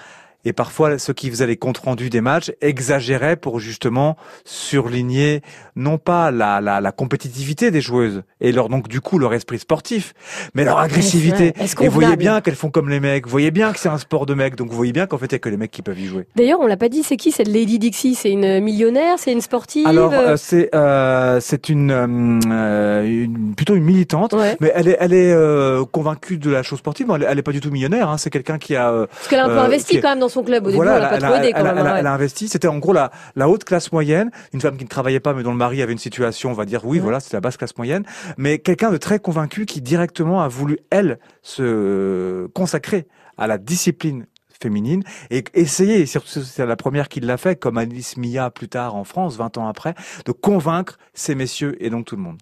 Et 0.44 0.52
parfois, 0.52 0.99
ceux 0.99 1.12
qui 1.12 1.31
faisaient 1.31 1.46
les 1.46 1.56
comptes 1.56 1.79
rendus 1.79 2.11
des 2.11 2.20
matchs 2.20 2.52
exagéraient 2.61 3.37
pour 3.37 3.61
justement 3.61 4.17
surligner 4.44 5.43
non 5.76 5.99
pas 5.99 6.31
la, 6.31 6.61
la, 6.61 6.81
la 6.81 6.93
compétitivité 6.93 7.70
des 7.70 7.81
joueuses 7.81 8.23
et 8.41 8.52
leur 8.52 8.69
donc 8.69 8.88
du 8.88 9.00
coup 9.00 9.19
leur 9.19 9.35
esprit 9.35 9.58
sportif, 9.58 10.14
mais 10.55 10.64
leur 10.64 10.79
agressivité. 10.79 11.52
Est-ce 11.58 11.75
et 11.82 11.88
vous 11.88 11.94
voyez 11.94 12.17
bien 12.17 12.41
qu'elles 12.41 12.55
font 12.55 12.70
comme 12.70 12.88
les 12.88 13.00
mecs. 13.00 13.25
Vous 13.25 13.31
voyez 13.31 13.50
bien 13.50 13.73
que 13.73 13.79
c'est 13.79 13.88
un 13.88 13.99
sport 13.99 14.26
de 14.26 14.35
mecs. 14.35 14.55
Donc 14.56 14.69
vous 14.70 14.76
voyez 14.76 14.93
bien 14.93 15.06
qu'en 15.06 15.19
fait 15.19 15.26
il 15.26 15.32
y 15.32 15.35
a 15.35 15.38
que 15.41 15.49
les 15.49 15.56
mecs 15.56 15.70
qui 15.70 15.82
peuvent 15.82 15.99
y 15.99 16.06
jouer. 16.06 16.26
D'ailleurs, 16.37 16.61
on 16.61 16.67
l'a 16.67 16.76
pas 16.76 16.88
dit, 16.88 17.02
c'est 17.02 17.17
qui? 17.17 17.32
Cette 17.32 17.49
Lady 17.49 17.79
Dixie 17.79 18.14
C'est 18.14 18.31
une 18.31 18.61
millionnaire? 18.61 19.19
C'est 19.19 19.32
une 19.32 19.40
sportive? 19.40 19.87
Alors 19.87 20.12
euh, 20.12 20.37
c'est 20.37 20.75
euh, 20.75 21.40
c'est 21.40 21.69
une, 21.69 21.90
euh, 21.90 23.05
une- 23.05 23.55
plutôt 23.56 23.75
une 23.75 23.85
militante. 23.85 24.32
Ouais. 24.32 24.56
Mais 24.61 24.73
elle 24.75 24.88
est, 24.88 24.97
elle 25.00 25.12
est 25.12 25.32
euh, 25.32 25.85
convaincue 25.85 26.38
de 26.38 26.50
la 26.50 26.62
chose 26.62 26.79
sportive. 26.79 27.06
mais 27.08 27.14
Elle, 27.17 27.23
est- 27.23 27.26
elle 27.31 27.38
est 27.38 27.43
pas 27.43 27.52
du 27.52 27.61
tout 27.61 27.70
millionnaire. 27.70 28.08
Hein. 28.08 28.19
C'est 28.19 28.31
quelqu'un 28.31 28.58
qui 28.58 28.76
a 28.76 28.90
euh, 28.93 29.06
Parce 29.06 29.29
qu'elle 29.29 29.40
a 29.40 29.44
un 29.47 29.49
peu 29.49 29.58
investi 29.58 30.00
quand 30.00 30.11
même 30.11 30.20
dans 30.20 30.29
son 30.35 30.43
club. 30.43 30.65
Au 30.65 30.67
début, 30.67 30.77
Voilà, 30.77 30.97
on 30.97 31.01
l'a 31.01 31.09
pas 31.09 31.15
elle, 31.17 31.23
trop 31.23 31.33
a, 31.33 31.39
aidé 31.39 31.53
quand 31.53 31.59
elle 31.61 31.67
a- 31.67 31.75
même. 31.75 31.87
elle 31.87 31.93
a- 31.93 31.99
elle 32.01 32.07
a 32.07 32.13
investi. 32.13 32.49
C'était 32.49 32.69
en 32.69 32.79
gros 32.79 32.93
la, 32.93 33.11
la 33.37 33.49
haute 33.49 33.65
classe 33.65 33.91
moyenne, 33.93 34.31
une 34.53 34.61
femme 34.61 34.77
qui 34.77 34.85
ne 34.85 34.89
travaillait 34.89 35.21
pas, 35.21 35.33
mais 35.35 35.43
dont 35.43 35.53
le 35.53 35.57
mari 35.57 35.81
avait 35.83 35.93
une 35.93 35.99
situation, 35.99 36.51
on 36.51 36.55
va 36.55 36.65
dire, 36.67 36.85
oui, 36.85 36.99
Ouais. 36.99 37.03
voilà, 37.03 37.21
c'est 37.21 37.33
la 37.33 37.41
basse 37.41 37.57
classe 37.57 37.77
moyenne. 37.79 38.05
Mais 38.37 38.59
quelqu'un 38.59 38.91
de 38.91 38.97
très 38.99 39.19
convaincu 39.19 39.65
qui 39.67 39.81
directement 39.81 40.43
a 40.43 40.49
voulu, 40.49 40.79
elle, 40.91 41.19
se 41.43 42.47
consacrer 42.55 43.07
à 43.39 43.47
la 43.47 43.59
discipline 43.59 44.27
féminine 44.61 45.03
et 45.31 45.45
essayer, 45.55 46.01
et 46.01 46.07
surtout 46.07 46.29
c'est 46.43 46.65
la 46.65 46.77
première 46.77 47.09
qui 47.09 47.21
l'a 47.21 47.37
fait, 47.37 47.57
comme 47.57 47.77
Alice 47.79 48.17
Mia 48.17 48.51
plus 48.51 48.69
tard 48.69 48.95
en 48.95 49.05
France, 49.05 49.37
20 49.37 49.59
ans 49.59 49.69
après, 49.69 49.95
de 50.25 50.33
convaincre 50.33 50.99
ces 51.13 51.35
messieurs 51.35 51.77
et 51.85 51.91
donc 51.91 52.07
tout 52.07 52.17
le 52.17 52.23
monde. 52.23 52.39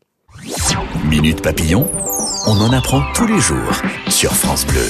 Minute 1.08 1.42
Papillon, 1.42 1.90
on 2.46 2.52
en 2.60 2.72
apprend 2.72 3.02
tous 3.14 3.26
les 3.26 3.38
jours 3.40 3.72
sur 4.08 4.32
France 4.32 4.66
Bleu. 4.66 4.86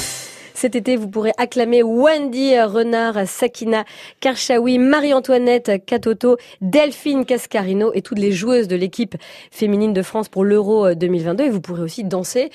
Cet 0.63 0.77
été, 0.77 0.95
vous 0.95 1.09
pourrez 1.09 1.33
acclamer 1.39 1.83
Wendy 1.83 2.57
Renard, 2.57 3.27
Sakina 3.27 3.85
Karchaoui, 4.21 4.79
Marie-Antoinette 4.79 5.85
Catoto, 5.85 6.37
Delphine 6.61 7.25
Cascarino 7.25 7.91
et 7.95 8.01
toutes 8.01 8.21
les 8.21 8.31
joueuses 8.31 8.69
de 8.69 8.77
l'équipe 8.77 9.17
féminine 9.51 9.93
de 9.93 10.03
France 10.03 10.29
pour 10.29 10.45
l'Euro 10.45 10.95
2022. 10.95 11.47
Et 11.47 11.51
vous 11.51 11.61
pourrez 11.61 11.83
aussi 11.83 12.05
danser. 12.05 12.51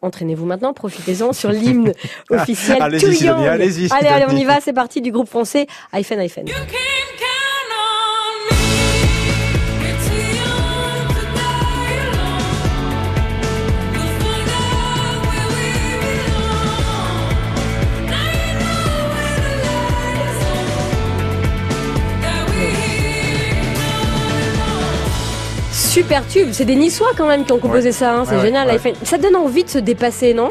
Entraînez-vous 0.00 0.46
maintenant, 0.46 0.72
profitez-en 0.72 1.34
sur 1.34 1.52
l'hymne 1.52 1.92
officiel. 2.30 2.80
Allez-y, 2.80 3.26
Young. 3.26 3.46
allez-y, 3.46 3.92
allez, 3.92 4.08
allez, 4.08 4.24
on 4.26 4.34
y 4.34 4.44
va. 4.44 4.62
C'est 4.62 4.72
parti 4.72 5.02
du 5.02 5.12
groupe 5.12 5.28
français 5.28 5.66
Hyphen 5.92 6.18
Hyphen. 6.18 6.46
Super 26.10 26.26
tube. 26.26 26.48
C'est 26.50 26.64
des 26.64 26.74
Niçois 26.74 27.10
quand 27.16 27.28
même 27.28 27.44
qui 27.44 27.52
ont 27.52 27.60
composé 27.60 27.92
ça. 27.92 28.12
hein. 28.16 28.24
C'est 28.26 28.34
Ouais, 28.34 28.42
génial. 28.42 28.66
ouais. 28.66 28.94
Ça 29.04 29.16
donne 29.16 29.36
envie 29.36 29.62
de 29.62 29.68
se 29.68 29.78
dépasser, 29.78 30.34
non? 30.34 30.48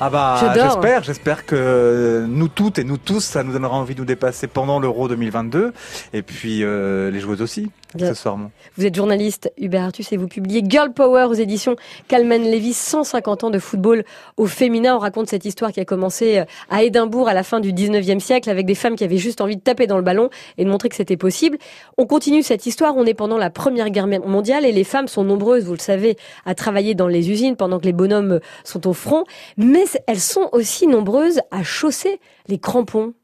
Ah 0.00 0.08
bah 0.10 0.36
j'espère, 0.54 1.02
j'espère 1.02 1.44
que 1.44 2.24
nous 2.28 2.46
toutes 2.46 2.78
et 2.78 2.84
nous 2.84 2.98
tous, 2.98 3.20
ça 3.20 3.42
nous 3.42 3.52
donnera 3.52 3.74
envie 3.76 3.94
de 3.94 4.00
nous 4.00 4.04
dépasser 4.06 4.46
pendant 4.46 4.78
l'Euro 4.78 5.08
2022 5.08 5.72
et 6.12 6.22
puis 6.22 6.62
euh, 6.62 7.10
les 7.10 7.18
joueuses 7.18 7.42
aussi. 7.42 7.70
Accessoirement. 7.94 8.50
Vous 8.76 8.86
êtes 8.86 8.94
journaliste, 8.94 9.52
Hubert 9.58 9.84
Artus, 9.84 10.12
et 10.12 10.16
vous 10.16 10.28
publiez 10.28 10.62
Girl 10.66 10.92
Power 10.92 11.24
aux 11.24 11.34
éditions 11.34 11.76
Calman 12.08 12.38
Levy, 12.38 12.72
150 12.72 13.44
ans 13.44 13.50
de 13.50 13.58
football 13.58 14.04
au 14.36 14.46
féminin. 14.46 14.96
On 14.96 14.98
raconte 14.98 15.28
cette 15.28 15.44
histoire 15.44 15.72
qui 15.72 15.80
a 15.80 15.84
commencé 15.84 16.38
euh, 16.38 16.44
à 16.70 16.82
Édimbourg 16.82 17.28
à 17.28 17.34
la 17.34 17.42
fin 17.42 17.60
du 17.60 17.72
19e 17.72 18.20
siècle 18.20 18.50
avec 18.50 18.66
des 18.66 18.74
femmes 18.74 18.96
qui 18.96 19.04
avaient 19.04 19.16
juste 19.16 19.40
envie 19.40 19.56
de 19.56 19.62
taper 19.62 19.86
dans 19.86 19.96
le 19.96 20.02
ballon 20.02 20.30
et 20.58 20.64
de 20.64 20.70
montrer 20.70 20.88
que 20.88 20.96
c'était 20.96 21.16
possible. 21.16 21.58
On 21.98 22.06
continue 22.06 22.42
cette 22.42 22.66
histoire. 22.66 22.96
On 22.96 23.04
est 23.04 23.14
pendant 23.14 23.38
la 23.38 23.50
première 23.50 23.90
guerre 23.90 24.06
mondiale 24.06 24.64
et 24.64 24.72
les 24.72 24.84
femmes 24.84 25.08
sont 25.08 25.24
nombreuses, 25.24 25.64
vous 25.64 25.74
le 25.74 25.78
savez, 25.78 26.16
à 26.46 26.54
travailler 26.54 26.94
dans 26.94 27.08
les 27.08 27.30
usines 27.30 27.56
pendant 27.56 27.78
que 27.78 27.84
les 27.84 27.92
bonhommes 27.92 28.40
sont 28.64 28.86
au 28.86 28.92
front. 28.92 29.24
Mais 29.56 29.84
elles 30.06 30.20
sont 30.20 30.48
aussi 30.52 30.86
nombreuses 30.86 31.40
à 31.50 31.62
chausser 31.62 32.20
les 32.48 32.58
crampons. 32.58 33.14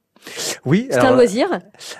Oui. 0.64 0.88
C'était 0.90 1.06
un 1.06 1.14
loisir. 1.14 1.48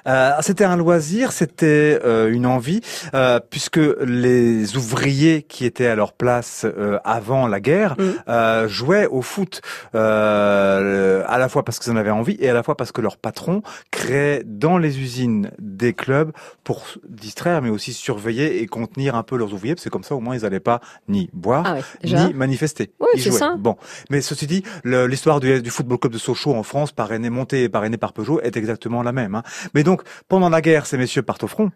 Euh, 0.07 0.31
c'était 0.41 0.65
un 0.65 0.77
loisir, 0.77 1.33
c'était 1.33 1.99
euh, 2.05 2.31
une 2.31 2.47
envie, 2.47 2.81
euh, 3.15 3.41
puisque 3.51 3.81
les 4.05 4.77
ouvriers 4.77 5.43
qui 5.43 5.65
étaient 5.65 5.87
à 5.87 5.95
leur 5.95 6.13
place 6.13 6.65
euh, 6.67 6.99
avant 7.05 7.47
la 7.47 7.61
guerre 7.61 7.95
Mhm. 7.99 8.15
euh, 8.29 8.69
jouaient 8.69 9.07
au 9.07 9.23
foot, 9.23 9.61
euh, 9.95 11.23
à 11.27 11.39
la 11.39 11.49
fois 11.49 11.65
parce 11.65 11.79
qu'ils 11.79 11.93
en 11.93 11.97
avaient 11.97 12.11
envie 12.11 12.37
et 12.41 12.49
à 12.49 12.55
la 12.55 12.63
fois 12.63 12.77
parce 12.77 12.93
que 12.93 13.01
leur 13.01 13.17
patron 13.17 13.63
créait 13.91 14.43
dans 14.45 14.79
les 14.79 14.99
usines 14.99 15.51
des 15.59 15.93
clubs 15.93 16.33
pour 16.65 16.85
distraire, 17.09 17.63
mais 17.63 17.71
aussi 17.71 17.93
surveiller 17.93 18.63
et 18.63 18.67
contenir 18.67 19.15
un 19.15 19.23
peu 19.23 19.37
leurs 19.37 19.53
ouvriers, 19.53 19.75
parce 19.75 19.85
que 19.85 19.89
comme 19.91 20.05
ça 20.05 20.15
au 20.15 20.21
moins 20.21 20.37
ils 20.37 20.43
n'allaient 20.43 20.61
pas 20.61 20.81
ni 21.09 21.31
boire 21.33 21.65
Ah 21.67 21.75
ouais, 21.75 21.83
ni 22.29 22.35
manifester. 22.35 22.93
Ils 23.15 23.21
jouaient. 23.23 23.33
ça. 23.33 23.55
Bon, 23.59 23.77
mais 24.11 24.21
ceci 24.21 24.47
dit, 24.47 24.63
l'histoire 24.85 25.41
du, 25.41 25.63
du 25.63 25.71
football 25.71 25.99
club 25.99 26.13
de 26.13 26.19
Sochaux 26.19 26.55
en 26.55 26.63
France, 26.63 26.93
parrainé, 26.93 27.31
monté 27.31 27.63
et 27.65 27.69
parrainé 27.69 27.97
par 27.97 28.08
Peugeot, 28.12 28.41
est 28.41 28.57
exactement 28.57 29.03
la 29.03 29.12
même. 29.12 29.35
hein. 29.35 29.43
Mais 29.75 29.83
donc, 29.83 30.03
pendant 30.29 30.49
la 30.49 30.61
guerre, 30.61 30.87
ces 30.87 30.99
messieurs 30.99 31.23
partent 31.23 31.45
au 31.45 31.49
front. 31.49 31.71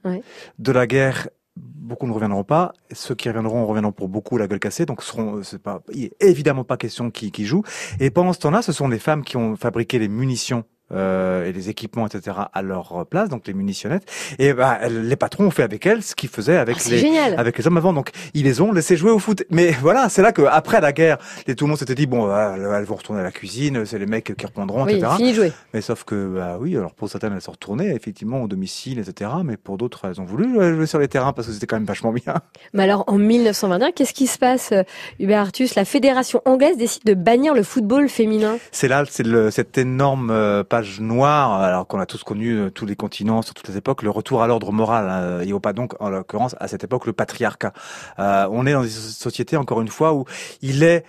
De 0.58 0.72
la 0.72 0.86
guerre, 0.86 1.28
beaucoup 1.56 2.06
ne 2.06 2.12
reviendront 2.12 2.44
pas. 2.44 2.72
Ceux 2.92 3.14
qui 3.14 3.28
reviendront 3.28 3.66
reviendront 3.66 3.92
pour 3.92 4.08
beaucoup 4.08 4.38
la 4.38 4.46
gueule 4.46 4.60
cassée. 4.60 4.86
Donc, 4.86 5.02
seront, 5.02 5.42
c'est 5.42 5.62
pas, 5.62 5.82
il 5.92 6.04
est 6.04 6.12
évidemment 6.20 6.64
pas 6.64 6.76
question 6.76 7.10
qui, 7.10 7.30
qui 7.30 7.44
jouent. 7.44 7.64
Et 8.00 8.10
pendant 8.10 8.32
ce 8.32 8.38
temps-là, 8.40 8.62
ce 8.62 8.72
sont 8.72 8.88
les 8.88 8.98
femmes 8.98 9.24
qui 9.24 9.36
ont 9.36 9.56
fabriqué 9.56 9.98
les 9.98 10.08
munitions. 10.08 10.64
Euh, 10.92 11.46
et 11.46 11.52
les 11.52 11.68
équipements, 11.68 12.06
etc., 12.06 12.36
à 12.52 12.62
leur 12.62 13.06
place, 13.06 13.28
donc 13.28 13.46
les 13.46 13.54
munitionnettes. 13.54 14.04
Et 14.38 14.52
bah, 14.52 14.78
les 14.88 15.16
patrons 15.16 15.44
ont 15.46 15.50
fait 15.50 15.62
avec 15.62 15.86
elles 15.86 16.02
ce 16.02 16.14
qu'ils 16.14 16.28
faisaient 16.28 16.56
avec 16.56 16.76
Ah, 16.78 16.82
c'est 16.82 16.90
les, 16.92 16.98
génial. 16.98 17.38
avec 17.38 17.58
les 17.58 17.66
hommes 17.66 17.76
avant. 17.76 17.92
Donc 17.92 18.10
ils 18.34 18.44
les 18.44 18.60
ont 18.60 18.72
laissés 18.72 18.96
jouer 18.96 19.10
au 19.10 19.18
foot. 19.18 19.44
Mais 19.50 19.70
voilà, 19.80 20.08
c'est 20.08 20.22
là 20.22 20.32
que 20.32 20.42
après 20.42 20.80
la 20.80 20.92
guerre, 20.92 21.18
les, 21.46 21.54
tout 21.54 21.64
le 21.64 21.70
monde 21.70 21.78
s'était 21.78 21.94
dit 21.94 22.06
bon, 22.06 22.28
euh, 22.28 22.78
elles 22.78 22.84
vont 22.84 22.96
retourner 22.96 23.20
à 23.20 23.24
la 23.24 23.32
cuisine, 23.32 23.84
c'est 23.84 23.98
les 23.98 24.06
mecs 24.06 24.34
qui 24.36 24.46
reprendront, 24.46 24.84
Oui, 24.84 24.94
etc. 24.94 25.12
fini 25.16 25.30
de 25.30 25.36
jouer. 25.36 25.52
Mais 25.74 25.80
sauf 25.80 26.04
que 26.04 26.34
bah 26.36 26.56
oui, 26.60 26.76
alors 26.76 26.92
pour 26.94 27.08
certaines 27.08 27.32
elles 27.32 27.40
sont 27.40 27.52
retournées 27.52 27.94
effectivement 27.94 28.42
au 28.42 28.48
domicile, 28.48 28.98
etc. 28.98 29.30
Mais 29.44 29.56
pour 29.56 29.78
d'autres 29.78 30.02
elles 30.08 30.20
ont 30.20 30.24
voulu 30.24 30.54
jouer 30.74 30.86
sur 30.86 30.98
les 30.98 31.08
terrains 31.08 31.32
parce 31.32 31.46
que 31.48 31.52
c'était 31.54 31.66
quand 31.66 31.76
même 31.76 31.84
vachement 31.86 32.12
bien. 32.12 32.34
Mais 32.72 32.82
alors, 32.84 33.04
en 33.06 33.18
1921, 33.18 33.90
qu'est-ce 33.92 34.14
qui 34.14 34.26
se 34.26 34.38
passe, 34.38 34.72
euh, 34.72 34.82
Hubert 35.18 35.40
Artus? 35.40 35.74
La 35.74 35.84
fédération 35.84 36.40
anglaise 36.44 36.76
décide 36.76 37.04
de 37.04 37.14
bannir 37.14 37.54
le 37.54 37.62
football 37.62 38.08
féminin. 38.08 38.56
C'est 38.70 38.88
là, 38.88 39.04
c'est 39.08 39.26
le, 39.26 39.50
cette 39.50 39.76
énorme 39.78 40.30
euh, 40.30 40.64
noire, 41.00 41.54
alors 41.60 41.86
qu'on 41.86 42.00
a 42.00 42.06
tous 42.06 42.22
connu 42.24 42.52
euh, 42.52 42.70
tous 42.70 42.86
les 42.86 42.96
continents, 42.96 43.42
sur 43.42 43.54
toutes 43.54 43.68
les 43.68 43.76
époques, 43.76 44.02
le 44.02 44.10
retour 44.10 44.42
à 44.42 44.46
l'ordre 44.46 44.72
moral. 44.72 45.08
hein. 45.08 45.38
Il 45.42 45.46
n'y 45.46 45.52
a 45.52 45.60
pas 45.60 45.72
donc, 45.72 45.94
en 46.00 46.10
l'occurrence, 46.10 46.54
à 46.60 46.68
cette 46.68 46.84
époque, 46.84 47.06
le 47.06 47.12
patriarcat. 47.12 47.72
Euh, 48.18 48.46
on 48.50 48.66
est 48.66 48.72
dans 48.72 48.82
une 48.84 48.90
société, 48.90 49.56
encore 49.56 49.80
une 49.80 49.88
fois, 49.88 50.14
où 50.14 50.24
il 50.60 50.82
est 50.82 51.04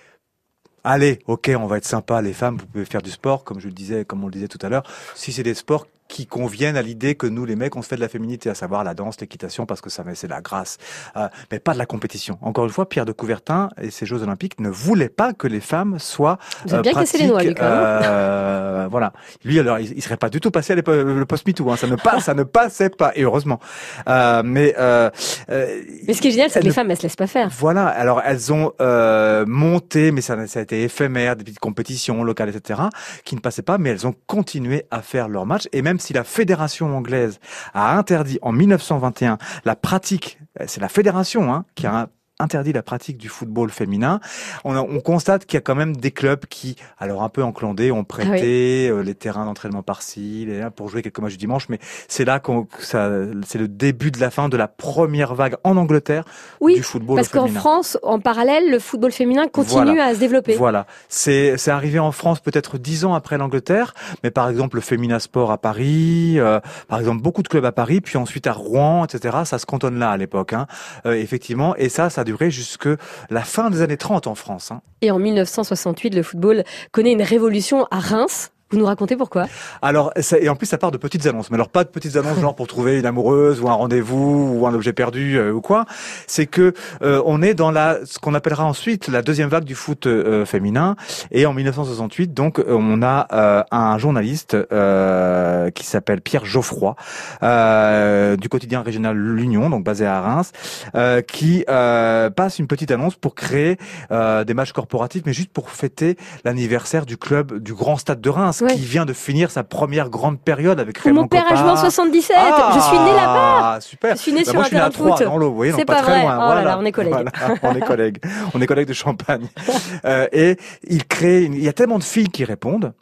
Allez, 0.86 1.20
ok, 1.27 1.50
on 1.58 1.65
va 1.65 1.77
être 1.77 1.86
sympa, 1.86 2.22
les 2.22 2.34
femmes, 2.34 2.58
vous 2.58 2.65
pouvez 2.65 2.84
faire 2.84 3.01
du 3.01 3.10
sport, 3.10 3.46
comme 3.46 3.58
je 3.62 3.68
le 3.68 3.74
disais, 3.74 4.03
comme 4.03 4.22
on 4.22 4.27
le 4.27 4.34
disait 4.34 4.50
tout 4.50 4.60
à 4.62 4.68
l'heure. 4.68 4.84
Si 5.15 5.32
c'est 5.32 5.44
des 5.44 5.53
sports 5.53 5.88
qui 6.07 6.27
conviennent 6.27 6.77
à 6.77 6.81
l'idée 6.81 7.15
que 7.15 7.25
nous, 7.27 7.45
les 7.45 7.55
mecs, 7.55 7.75
on 7.75 7.81
se 7.81 7.88
fait 7.88 7.95
de 7.95 8.01
la 8.01 8.10
féminité, 8.10 8.50
à 8.50 8.55
savoir 8.55 8.83
la 8.83 8.93
danse, 8.93 9.19
l'équitation, 9.19 9.65
parce 9.65 9.81
que 9.81 9.89
ça, 9.89 10.03
c'est 10.13 10.27
la 10.27 10.41
grâce, 10.41 10.77
Euh, 11.15 11.27
mais 11.51 11.60
pas 11.60 11.74
de 11.74 11.77
la 11.77 11.86
compétition. 11.86 12.38
Encore 12.41 12.65
une 12.65 12.69
fois, 12.72 12.88
Pierre 12.89 13.05
de 13.05 13.12
Coubertin 13.13 13.69
et 13.81 13.89
ses 13.91 14.05
Jeux 14.05 14.22
Olympiques 14.22 14.60
ne 14.60 14.69
voulaient 14.69 15.10
pas 15.10 15.33
que 15.33 15.48
les 15.48 15.60
femmes 15.62 15.98
soient 16.00 16.38
Vous 16.65 16.75
euh, 16.75 16.81
bien 16.81 16.93
cassé 16.93 17.17
les 17.17 17.27
noix, 17.27 17.43
même. 17.43 17.55
euh, 17.62 18.88
voilà. 18.91 19.13
Lui, 19.43 19.60
alors, 19.60 19.79
il, 19.79 19.91
il 19.95 20.01
serait 20.01 20.17
pas 20.17 20.29
du 20.29 20.39
tout 20.39 20.51
passé 20.51 20.74
à 20.74 20.75
l'épo- 20.75 20.91
le 20.93 21.25
post-MeToo. 21.25 21.72
Hein. 21.72 21.77
Ça 21.77 21.88
ne 21.88 21.95
passe, 21.95 22.25
ça 22.25 22.33
ne 22.33 22.43
passait 22.43 22.89
pas. 22.89 23.12
Et 23.15 23.24
heureusement. 23.24 23.60
Euh, 24.07 24.41
mais 24.45 24.75
euh, 24.77 25.10
euh, 25.50 25.81
Mais 26.07 26.13
ce 26.13 26.22
qui 26.22 26.27
est 26.29 26.31
génial, 26.31 26.50
c'est 26.50 26.60
que 26.60 26.65
les 26.65 26.72
femmes, 26.72 26.91
elles 26.91 26.98
se 26.98 27.03
laissent 27.03 27.15
pas 27.15 27.27
faire. 27.27 27.50
voilà. 27.57 27.88
Alors, 27.88 28.22
elles 28.25 28.51
ont 28.53 28.74
euh, 28.81 29.45
monté, 29.48 30.12
mais 30.12 30.22
ça, 30.22 30.48
ça 30.48 30.60
a 30.60 30.63
été 30.63 30.83
éphémère, 30.83 31.36
des 31.36 31.43
petites 31.43 31.60
compétitions 31.60 32.24
locales, 32.24 32.50
etc., 32.50 32.81
qui 33.24 33.36
ne 33.36 33.39
passaient 33.41 33.62
pas, 33.62 33.77
mais 33.77 33.89
elles 33.91 34.07
ont 34.07 34.15
continué 34.27 34.86
à 34.91 35.01
faire 35.01 35.27
leur 35.29 35.45
match. 35.45 35.67
Et 35.72 35.81
même 35.81 35.93
si 36.00 36.14
la 36.14 36.24
fédération 36.24 36.96
anglaise 36.96 37.40
a 37.74 37.98
interdit 37.98 38.40
en 38.42 38.52
1921 38.52 39.38
la 39.66 39.76
pratique, 39.76 40.40
euh, 40.60 40.66
c'est 40.68 40.82
la 40.82 40.90
fédération 40.90 41.54
hein, 41.54 41.66
qui 41.76 41.88
a 41.88 42.10
interdit 42.44 42.74
la 42.74 42.84
pratique 42.84 43.18
du 43.18 43.30
football 43.30 43.70
féminin. 43.72 44.20
On, 44.64 44.76
a- 44.76 44.82
on 44.82 45.00
constate 45.00 45.46
qu'il 45.46 45.58
y 45.58 45.60
a 45.60 45.62
quand 45.62 45.76
même 45.76 45.96
des 45.96 46.12
clubs 46.12 46.46
qui, 46.46 46.76
alors 47.00 47.24
un 47.24 47.30
peu 47.30 47.44
enclandés, 47.44 47.92
ont 47.92 48.04
prêté 48.04 48.90
euh, 48.90 49.02
les 49.02 49.16
terrains 49.16 49.46
d'entraînement 49.46 49.82
par-ci, 49.84 50.48
pour 50.76 50.90
jouer 50.90 51.02
quelques 51.02 51.20
matchs 51.20 51.32
du 51.34 51.38
dimanche. 51.38 51.70
Mais 51.70 51.80
c'est 52.08 52.26
là 52.26 52.40
qu'on, 52.40 52.64
que 52.66 52.84
ça, 52.84 53.10
c'est 53.46 53.58
le 53.58 53.68
début 53.68 54.12
de 54.12 54.20
la 54.20 54.30
fin 54.30 54.50
de 54.50 54.58
la 54.58 54.68
première 54.68 55.34
vague 55.36 55.56
en 55.64 55.78
Angleterre 55.78 56.26
Oui, 56.62 56.76
du 56.76 56.84
football 56.84 57.16
Parce 57.16 57.30
qu'en 57.30 57.44
féminin. 57.46 57.60
France, 57.60 57.98
en 58.04 58.20
parallèle, 58.20 58.70
le 58.70 58.80
football 58.80 59.12
féminin 59.12 59.48
continue 59.48 59.84
Voilà. 59.96 60.06
à 60.06 60.14
se 60.16 60.20
développer. 60.20 60.56
Voilà, 60.56 60.86
c'est 61.10 61.58
c'est 61.58 61.72
arrivé 61.72 62.00
en 62.00 62.12
France 62.12 62.40
peut-être 62.42 62.78
dix 62.78 63.06
ans 63.06 63.14
après 63.14 63.38
l'Angleterre, 63.38 63.94
mais 64.24 64.32
par 64.32 64.50
exemple 64.50 64.76
le 64.76 64.82
Femina 64.82 65.20
Sport 65.20 65.52
à 65.52 65.58
Paris, 65.58 66.36
euh, 66.38 66.60
par 66.88 67.00
exemple 67.00 67.22
beaucoup 67.22 67.42
de 67.44 67.48
clubs 67.48 67.66
à 67.66 67.72
Paris, 67.72 68.02
puis 68.02 68.18
ensuite 68.18 68.48
à 68.48 68.54
Rouen, 68.54 69.06
etc. 69.06 69.38
Ça 69.46 69.58
se 69.60 69.66
cantonne 69.66 69.98
là 70.00 70.10
à 70.12 70.18
l'époque, 70.18 70.54
hein. 70.54 70.68
Euh, 71.06 71.14
effectivement, 71.14 71.76
et 71.78 71.90
ça, 71.90 72.10
ça 72.10 72.22
a 72.22 72.24
duré 72.34 72.50
jusque 72.50 72.90
la 73.30 73.42
fin 73.42 73.70
des 73.70 73.82
années 73.82 73.98
30 73.98 74.25
en 74.25 74.36
France. 74.36 74.72
Hein. 74.72 74.82
Et 75.02 75.12
en 75.12 75.20
1968, 75.20 76.16
le 76.16 76.24
football 76.24 76.63
connaît 76.92 77.12
une 77.12 77.22
révolution 77.22 77.86
à 77.92 78.00
Reims. 78.00 78.52
Vous 78.74 78.80
nous 78.80 78.86
racontez 78.86 79.15
pourquoi? 79.15 79.46
Alors, 79.82 80.12
ça- 80.20 80.39
et 80.39 80.50
en 80.50 80.56
plus, 80.56 80.65
ça 80.65 80.77
part 80.77 80.92
de 80.92 80.98
petites 80.98 81.25
annonces. 81.27 81.50
Mais 81.51 81.56
alors, 81.56 81.70
pas 81.70 81.84
de 81.84 81.89
petites 81.89 82.15
annonces 82.18 82.39
genre 82.42 82.56
pour 82.56 82.68
trouver 82.68 83.00
une 83.00 83.06
amoureuse 83.06 83.62
ou 83.62 83.70
un 83.70 83.74
rendez-vous 83.74 84.58
ou 84.60 84.68
un 84.68 84.74
objet 84.74 84.94
perdu 84.94 85.38
euh, 85.38 85.51
ou 85.53 85.62
quoi. 85.62 85.86
C'est 86.27 86.48
que 86.48 86.74
euh, 87.03 87.22
on 87.25 87.42
est 87.42 87.53
dans 87.53 87.72
la 87.72 88.00
ce 88.06 88.20
qu'on 88.20 88.34
appellera 88.34 88.65
ensuite 88.65 89.08
la 89.08 89.22
deuxième 89.22 89.50
vague 89.50 89.63
du 89.63 89.75
foot 89.75 90.08
euh, 90.08 90.46
féminin. 90.46 90.96
Et 91.32 91.46
en 91.46 91.53
1968, 91.53 92.34
donc, 92.34 92.60
euh, 92.60 92.65
on 92.70 93.01
a 93.03 93.27
euh, 93.32 93.63
un 93.72 93.98
journaliste 93.98 94.58
euh, 94.72 95.70
qui 95.70 95.86
s'appelle 95.86 96.22
Pierre 96.22 96.46
Geoffroy 96.46 96.96
euh, 97.44 98.36
du 98.36 98.50
quotidien 98.50 98.82
régional 98.82 99.15
L'Union, 99.18 99.70
donc 99.70 99.84
basé 99.84 100.06
à 100.06 100.22
Reims, 100.22 100.51
euh, 100.96 101.22
qui 101.22 101.63
euh, 101.70 102.30
passe 102.30 102.60
une 102.60 102.68
petite 102.68 102.92
annonce 102.92 103.15
pour 103.15 103.36
créer 103.36 103.77
euh, 104.12 104.44
des 104.44 104.53
matchs 104.53 104.72
corporatifs, 104.72 105.24
mais 105.25 105.34
juste 105.34 105.51
pour 105.51 105.70
fêter 105.70 106.18
l'anniversaire 106.46 107.06
du 107.06 107.18
club 107.18 107.60
du 107.60 107.74
Grand 107.74 107.98
Stade 107.98 108.22
de 108.22 108.30
Reims, 108.30 108.62
Ouais. 108.63 108.74
qui 108.75 108.82
vient 108.82 109.05
de 109.05 109.13
finir 109.13 109.51
sa 109.51 109.63
première 109.63 110.10
grande 110.10 110.39
période 110.39 110.79
avec 110.79 110.98
Raymond 110.98 111.22
Mon 111.24 111.27
père 111.27 111.46
a 111.51 111.55
joué 111.55 111.70
en 111.70 111.75
77. 111.77 112.36
je 112.75 112.79
suis 112.79 112.98
né 113.00 113.12
là-bas. 113.13 113.60
Ah, 113.75 113.77
super. 113.82 114.15
Je 114.15 114.22
suis 114.22 114.32
né 114.34 114.39
Bah, 114.39 114.43
sur 114.46 114.53
moi, 114.55 114.65
un 114.65 114.70
terrain 114.70 114.89
de 114.89 114.93
foot. 114.96 115.24
dans 115.24 115.38
l'eau, 115.38 115.50
vous 115.50 115.55
voyez, 115.55 115.72
donc 115.72 115.79
C'est 115.82 115.86
pas, 115.86 115.96
pas 115.96 116.01
très 116.03 116.12
vrai. 116.13 116.22
loin. 116.24 116.36
Oh 116.36 116.39
là 116.39 116.46
voilà. 116.46 116.63
là, 116.63 116.77
on 116.79 116.86
est 116.86 116.91
collègues. 116.91 117.12
Voilà, 117.13 117.32
on 117.63 117.75
est 117.75 117.82
collègues. 117.82 118.17
On 118.53 118.62
est 118.62 118.65
collègues 118.67 118.88
de 118.88 118.93
Champagne. 118.93 119.48
Euh, 120.05 120.27
et 120.34 120.58
il 120.88 121.05
crée, 121.05 121.43
une- 121.43 121.53
il 121.53 121.63
y 121.63 121.67
a 121.70 121.74
tellement 121.74 121.98
de 122.00 122.03
filles 122.03 122.27
qui 122.29 122.43
répondent. 122.43 122.93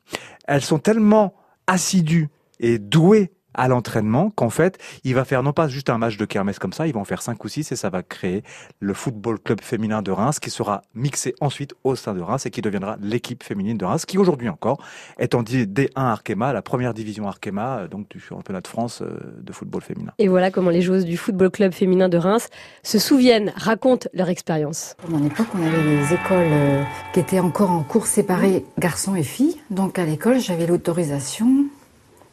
Elles 0.48 0.62
sont 0.62 0.77
tellement 0.77 1.34
assidues 1.68 2.30
et 2.60 2.77
douées 2.77 3.32
à 3.53 3.67
l'entraînement 3.67 4.29
qu'en 4.29 4.50
fait, 4.50 4.77
il 5.03 5.15
va 5.15 5.25
faire 5.25 5.43
non 5.43 5.53
pas 5.53 5.67
juste 5.67 5.89
un 5.89 5.98
match 5.98 6.17
de 6.17 6.25
kermesse 6.25 6.60
comme 6.60 6.74
ça, 6.74 6.88
il 6.88 6.93
va 6.93 7.00
en 7.00 7.05
faire 7.05 7.22
cinq 7.22 7.43
ou 7.43 7.48
six 7.48 7.72
et 7.72 7.75
ça 7.75 7.89
va 7.89 8.03
créer 8.03 8.43
le 8.79 8.93
football 8.93 9.39
club 9.39 9.62
féminin 9.62 10.01
de 10.01 10.12
Reims 10.12 10.39
qui 10.39 10.50
sera 10.50 10.81
mixé 10.96 11.36
ensuite 11.41 11.74
au 11.84 11.96
sein 11.96 12.13
de 12.13 12.22
Reims 12.22 12.46
et 12.46 12.51
qui 12.51 12.62
deviendra 12.62 12.98
l'équipe 13.01 13.43
féminine 13.43 13.77
de 13.77 13.86
Reims 13.86 14.05
qui 14.05 14.17
aujourd'hui 14.17 14.50
encore 14.50 14.84
est 15.20 15.36
en 15.36 15.43
D- 15.43 15.65
D1 15.65 15.89
Arkema, 15.96 16.53
la 16.53 16.62
première 16.62 16.93
division 16.93 17.27
Arkema, 17.27 17.79
euh, 17.79 17.88
donc 17.88 18.10
du 18.10 18.20
championnat 18.20 18.62
de 18.62 18.67
France 18.67 19.01
euh, 19.01 19.17
de 19.41 19.51
football 19.53 19.81
féminin. 19.81 20.12
Et 20.17 20.27
voilà 20.27 20.51
comment 20.51 20.70
les 20.70 20.81
joueuses 20.81 21.05
du 21.05 21.17
football 21.17 21.50
club 21.51 21.72
féminin 21.74 22.10
de 22.10 22.17
Reims 22.17 22.48
se 22.84 23.00
souviennent, 23.00 23.51
racontent 23.55 24.08
leur 24.13 24.29
expérience. 24.29 24.96
À 25.05 25.10
mon 25.10 25.25
époque, 25.25 25.48
on 25.55 25.65
avait 25.65 25.84
des 25.84 26.13
écoles 26.13 26.38
euh, 26.51 26.84
qui 27.13 27.20
étaient 27.20 27.39
encore 27.39 27.72
en 27.72 27.84
cours 27.84 28.05
séparés 28.08 28.65
garçons 28.79 29.15
et 29.15 29.24
filles. 29.24 29.58
Donc 29.70 30.00
à 30.00 30.05
l'école, 30.05 30.39
j'avais 30.39 30.67
l'autorisation 30.67 31.65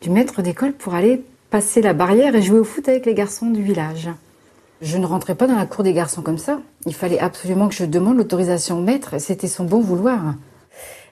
du 0.00 0.10
maître 0.10 0.42
d'école 0.42 0.72
pour 0.72 0.94
aller 0.94 1.24
passer 1.50 1.82
la 1.82 1.92
barrière 1.92 2.34
et 2.34 2.42
jouer 2.42 2.58
au 2.58 2.64
foot 2.64 2.88
avec 2.88 3.06
les 3.06 3.14
garçons 3.14 3.50
du 3.50 3.62
village. 3.62 4.08
Je 4.80 4.96
ne 4.96 5.06
rentrais 5.06 5.34
pas 5.34 5.46
dans 5.46 5.56
la 5.56 5.66
cour 5.66 5.82
des 5.82 5.92
garçons 5.92 6.22
comme 6.22 6.38
ça. 6.38 6.60
Il 6.86 6.94
fallait 6.94 7.18
absolument 7.18 7.68
que 7.68 7.74
je 7.74 7.84
demande 7.84 8.16
l'autorisation 8.16 8.78
au 8.78 8.82
maître 8.82 9.14
et 9.14 9.18
c'était 9.18 9.48
son 9.48 9.64
bon 9.64 9.80
vouloir. 9.80 10.34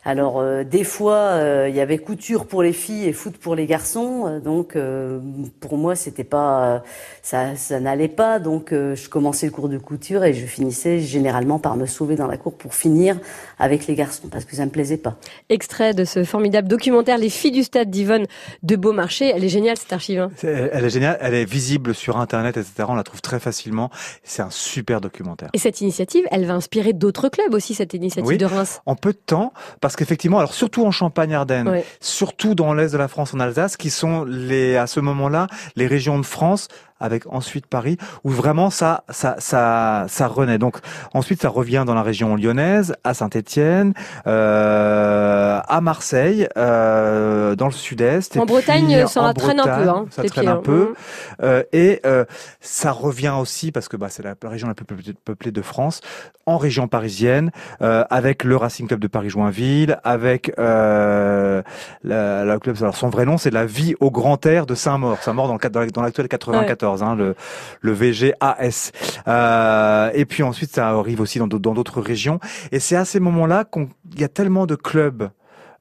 Alors 0.04 0.38
euh, 0.38 0.62
des 0.62 0.84
fois, 0.84 1.16
euh, 1.16 1.66
il 1.68 1.74
y 1.74 1.80
avait 1.80 1.98
couture 1.98 2.46
pour 2.46 2.62
les 2.62 2.72
filles 2.72 3.06
et 3.06 3.12
foot 3.12 3.36
pour 3.38 3.56
les 3.56 3.66
garçons, 3.66 4.24
euh, 4.28 4.38
donc 4.38 4.76
euh, 4.76 5.18
pour 5.58 5.76
moi 5.76 5.96
c'était 5.96 6.22
pas, 6.22 6.64
euh, 6.64 6.78
ça, 7.22 7.56
ça 7.56 7.80
n'allait 7.80 8.06
pas, 8.06 8.38
donc 8.38 8.72
euh, 8.72 8.94
je 8.94 9.08
commençais 9.08 9.46
le 9.46 9.52
cours 9.52 9.68
de 9.68 9.78
couture 9.78 10.22
et 10.22 10.32
je 10.32 10.46
finissais 10.46 11.00
généralement 11.00 11.58
par 11.58 11.76
me 11.76 11.86
sauver 11.86 12.14
dans 12.14 12.28
la 12.28 12.36
cour 12.36 12.54
pour 12.54 12.72
finir 12.72 13.18
avec 13.58 13.86
les 13.86 13.94
garçons 13.94 14.28
parce 14.28 14.44
que 14.44 14.54
ça 14.56 14.64
me 14.64 14.70
plaisait 14.70 14.96
pas. 14.96 15.16
Extrait 15.48 15.94
de 15.94 16.04
ce 16.04 16.24
formidable 16.24 16.68
documentaire 16.68 17.18
Les 17.18 17.30
filles 17.30 17.52
du 17.52 17.62
stade 17.62 17.90
d'Yvonne 17.90 18.26
de 18.62 18.76
Beaumarchais. 18.76 19.32
Elle 19.34 19.44
est 19.44 19.48
géniale 19.48 19.76
cette 19.76 19.92
archive. 19.92 20.20
hein. 20.20 20.30
Elle 20.42 20.84
est 20.84 20.90
géniale, 20.90 21.18
elle 21.20 21.34
est 21.34 21.44
visible 21.44 21.94
sur 21.94 22.18
Internet, 22.18 22.56
etc. 22.56 22.84
On 22.88 22.94
la 22.94 23.02
trouve 23.02 23.22
très 23.22 23.40
facilement. 23.40 23.90
C'est 24.24 24.42
un 24.42 24.50
super 24.50 25.00
documentaire. 25.00 25.50
Et 25.54 25.58
cette 25.58 25.80
initiative, 25.80 26.24
elle 26.30 26.44
va 26.46 26.54
inspirer 26.54 26.92
d'autres 26.92 27.28
clubs 27.28 27.54
aussi, 27.54 27.74
cette 27.74 27.94
initiative 27.94 28.28
Oui. 28.28 28.38
de 28.38 28.44
Reims. 28.46 28.80
En 28.86 28.94
peu 28.96 29.12
de 29.12 29.18
temps, 29.18 29.52
parce 29.80 29.96
qu'effectivement, 29.96 30.38
alors 30.38 30.54
surtout 30.54 30.84
en 30.84 30.90
Champagne-Ardenne, 30.90 31.82
surtout 32.00 32.54
dans 32.54 32.74
l'est 32.74 32.92
de 32.92 32.98
la 32.98 33.08
France, 33.08 33.32
en 33.34 33.40
Alsace, 33.40 33.76
qui 33.76 33.90
sont 33.90 34.24
les, 34.24 34.76
à 34.76 34.86
ce 34.86 35.00
moment-là, 35.00 35.46
les 35.76 35.86
régions 35.86 36.18
de 36.18 36.26
France 36.26 36.68
avec 37.00 37.26
ensuite 37.26 37.66
Paris, 37.66 37.96
où 38.24 38.30
vraiment 38.30 38.70
ça, 38.70 39.04
ça, 39.10 39.36
ça, 39.38 40.06
ça 40.08 40.26
renaît. 40.26 40.58
Donc 40.58 40.78
ensuite, 41.14 41.42
ça 41.42 41.48
revient 41.48 41.84
dans 41.86 41.94
la 41.94 42.02
région 42.02 42.36
lyonnaise, 42.36 42.94
à 43.04 43.14
Saint-Étienne, 43.14 43.94
euh, 44.26 45.60
à 45.66 45.80
Marseille, 45.80 46.48
euh, 46.56 47.54
dans 47.54 47.66
le 47.66 47.72
sud-est. 47.72 48.36
En 48.36 48.46
Bretagne, 48.46 49.06
ça 49.06 49.32
traîne 49.34 49.60
un 49.60 49.64
peu. 49.64 49.88
Hein, 49.88 50.06
ça 50.10 50.22
traîne 50.24 50.48
un 50.48 50.56
peu. 50.56 50.92
Hein. 50.92 51.42
Euh, 51.42 51.62
et 51.72 52.00
euh, 52.06 52.24
ça 52.60 52.92
revient 52.92 53.34
aussi 53.38 53.72
parce 53.72 53.88
que 53.88 53.96
bah, 53.96 54.08
c'est 54.08 54.22
la 54.22 54.34
région 54.48 54.68
la 54.68 54.74
plus 54.74 54.86
peuplée 55.24 55.52
de 55.52 55.62
France, 55.62 56.00
en 56.46 56.56
région 56.58 56.88
parisienne, 56.88 57.50
euh, 57.82 58.04
avec 58.10 58.44
le 58.44 58.56
Racing 58.56 58.86
Club 58.86 59.00
de 59.00 59.08
Paris-Joinville, 59.08 59.98
avec 60.04 60.52
euh, 60.58 61.62
club. 62.02 62.76
Alors 62.80 62.96
son 62.96 63.08
vrai 63.08 63.24
nom, 63.24 63.36
c'est 63.38 63.50
la 63.50 63.66
Vie 63.66 63.94
au 64.00 64.10
Grand 64.10 64.44
Air 64.46 64.66
de 64.66 64.74
Saint-Maur. 64.74 65.18
Saint-Maur 65.22 65.48
dans 65.48 66.02
l'actuel 66.02 66.28
94. 66.28 66.85
Hein, 66.86 67.16
le, 67.16 67.92
VGAS. 67.92 68.92
Euh, 69.26 70.10
et 70.14 70.24
puis 70.24 70.42
ensuite, 70.42 70.74
ça 70.74 70.88
arrive 70.88 71.20
aussi 71.20 71.38
dans 71.38 71.46
d'autres 71.46 72.00
régions. 72.00 72.40
Et 72.72 72.80
c'est 72.80 72.96
à 72.96 73.04
ces 73.04 73.20
moments-là 73.20 73.64
qu'il 73.64 73.88
y 74.18 74.24
a 74.24 74.28
tellement 74.28 74.66
de 74.66 74.74
clubs. 74.74 75.30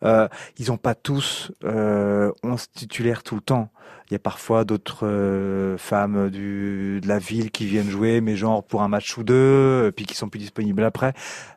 Euh, 0.04 0.28
ils 0.58 0.68
n'ont 0.68 0.78
pas 0.78 0.96
tous 0.96 1.52
euh, 1.64 2.32
11 2.44 2.72
titulaires 2.72 3.24
tout 3.24 3.36
le 3.36 3.42
temps. 3.42 3.70
Il 4.10 4.14
y 4.14 4.16
a 4.16 4.20
parfois 4.20 4.66
d'autres 4.66 5.08
euh, 5.08 5.78
femmes 5.78 6.30
du, 6.30 7.00
de 7.02 7.08
la 7.08 7.18
ville 7.18 7.50
qui 7.50 7.66
viennent 7.66 7.90
jouer, 7.90 8.22
mais 8.22 8.36
genre 8.36 8.64
pour 8.64 8.84
un 8.84 8.88
match 8.88 9.18
ou 9.18 9.24
deux, 9.24 9.34
euh, 9.34 9.92
puis 9.92 10.06
qui 10.06 10.16
sont 10.16 10.30
plus 10.30 10.40
disponibles 10.40 10.84
après. 10.84 11.14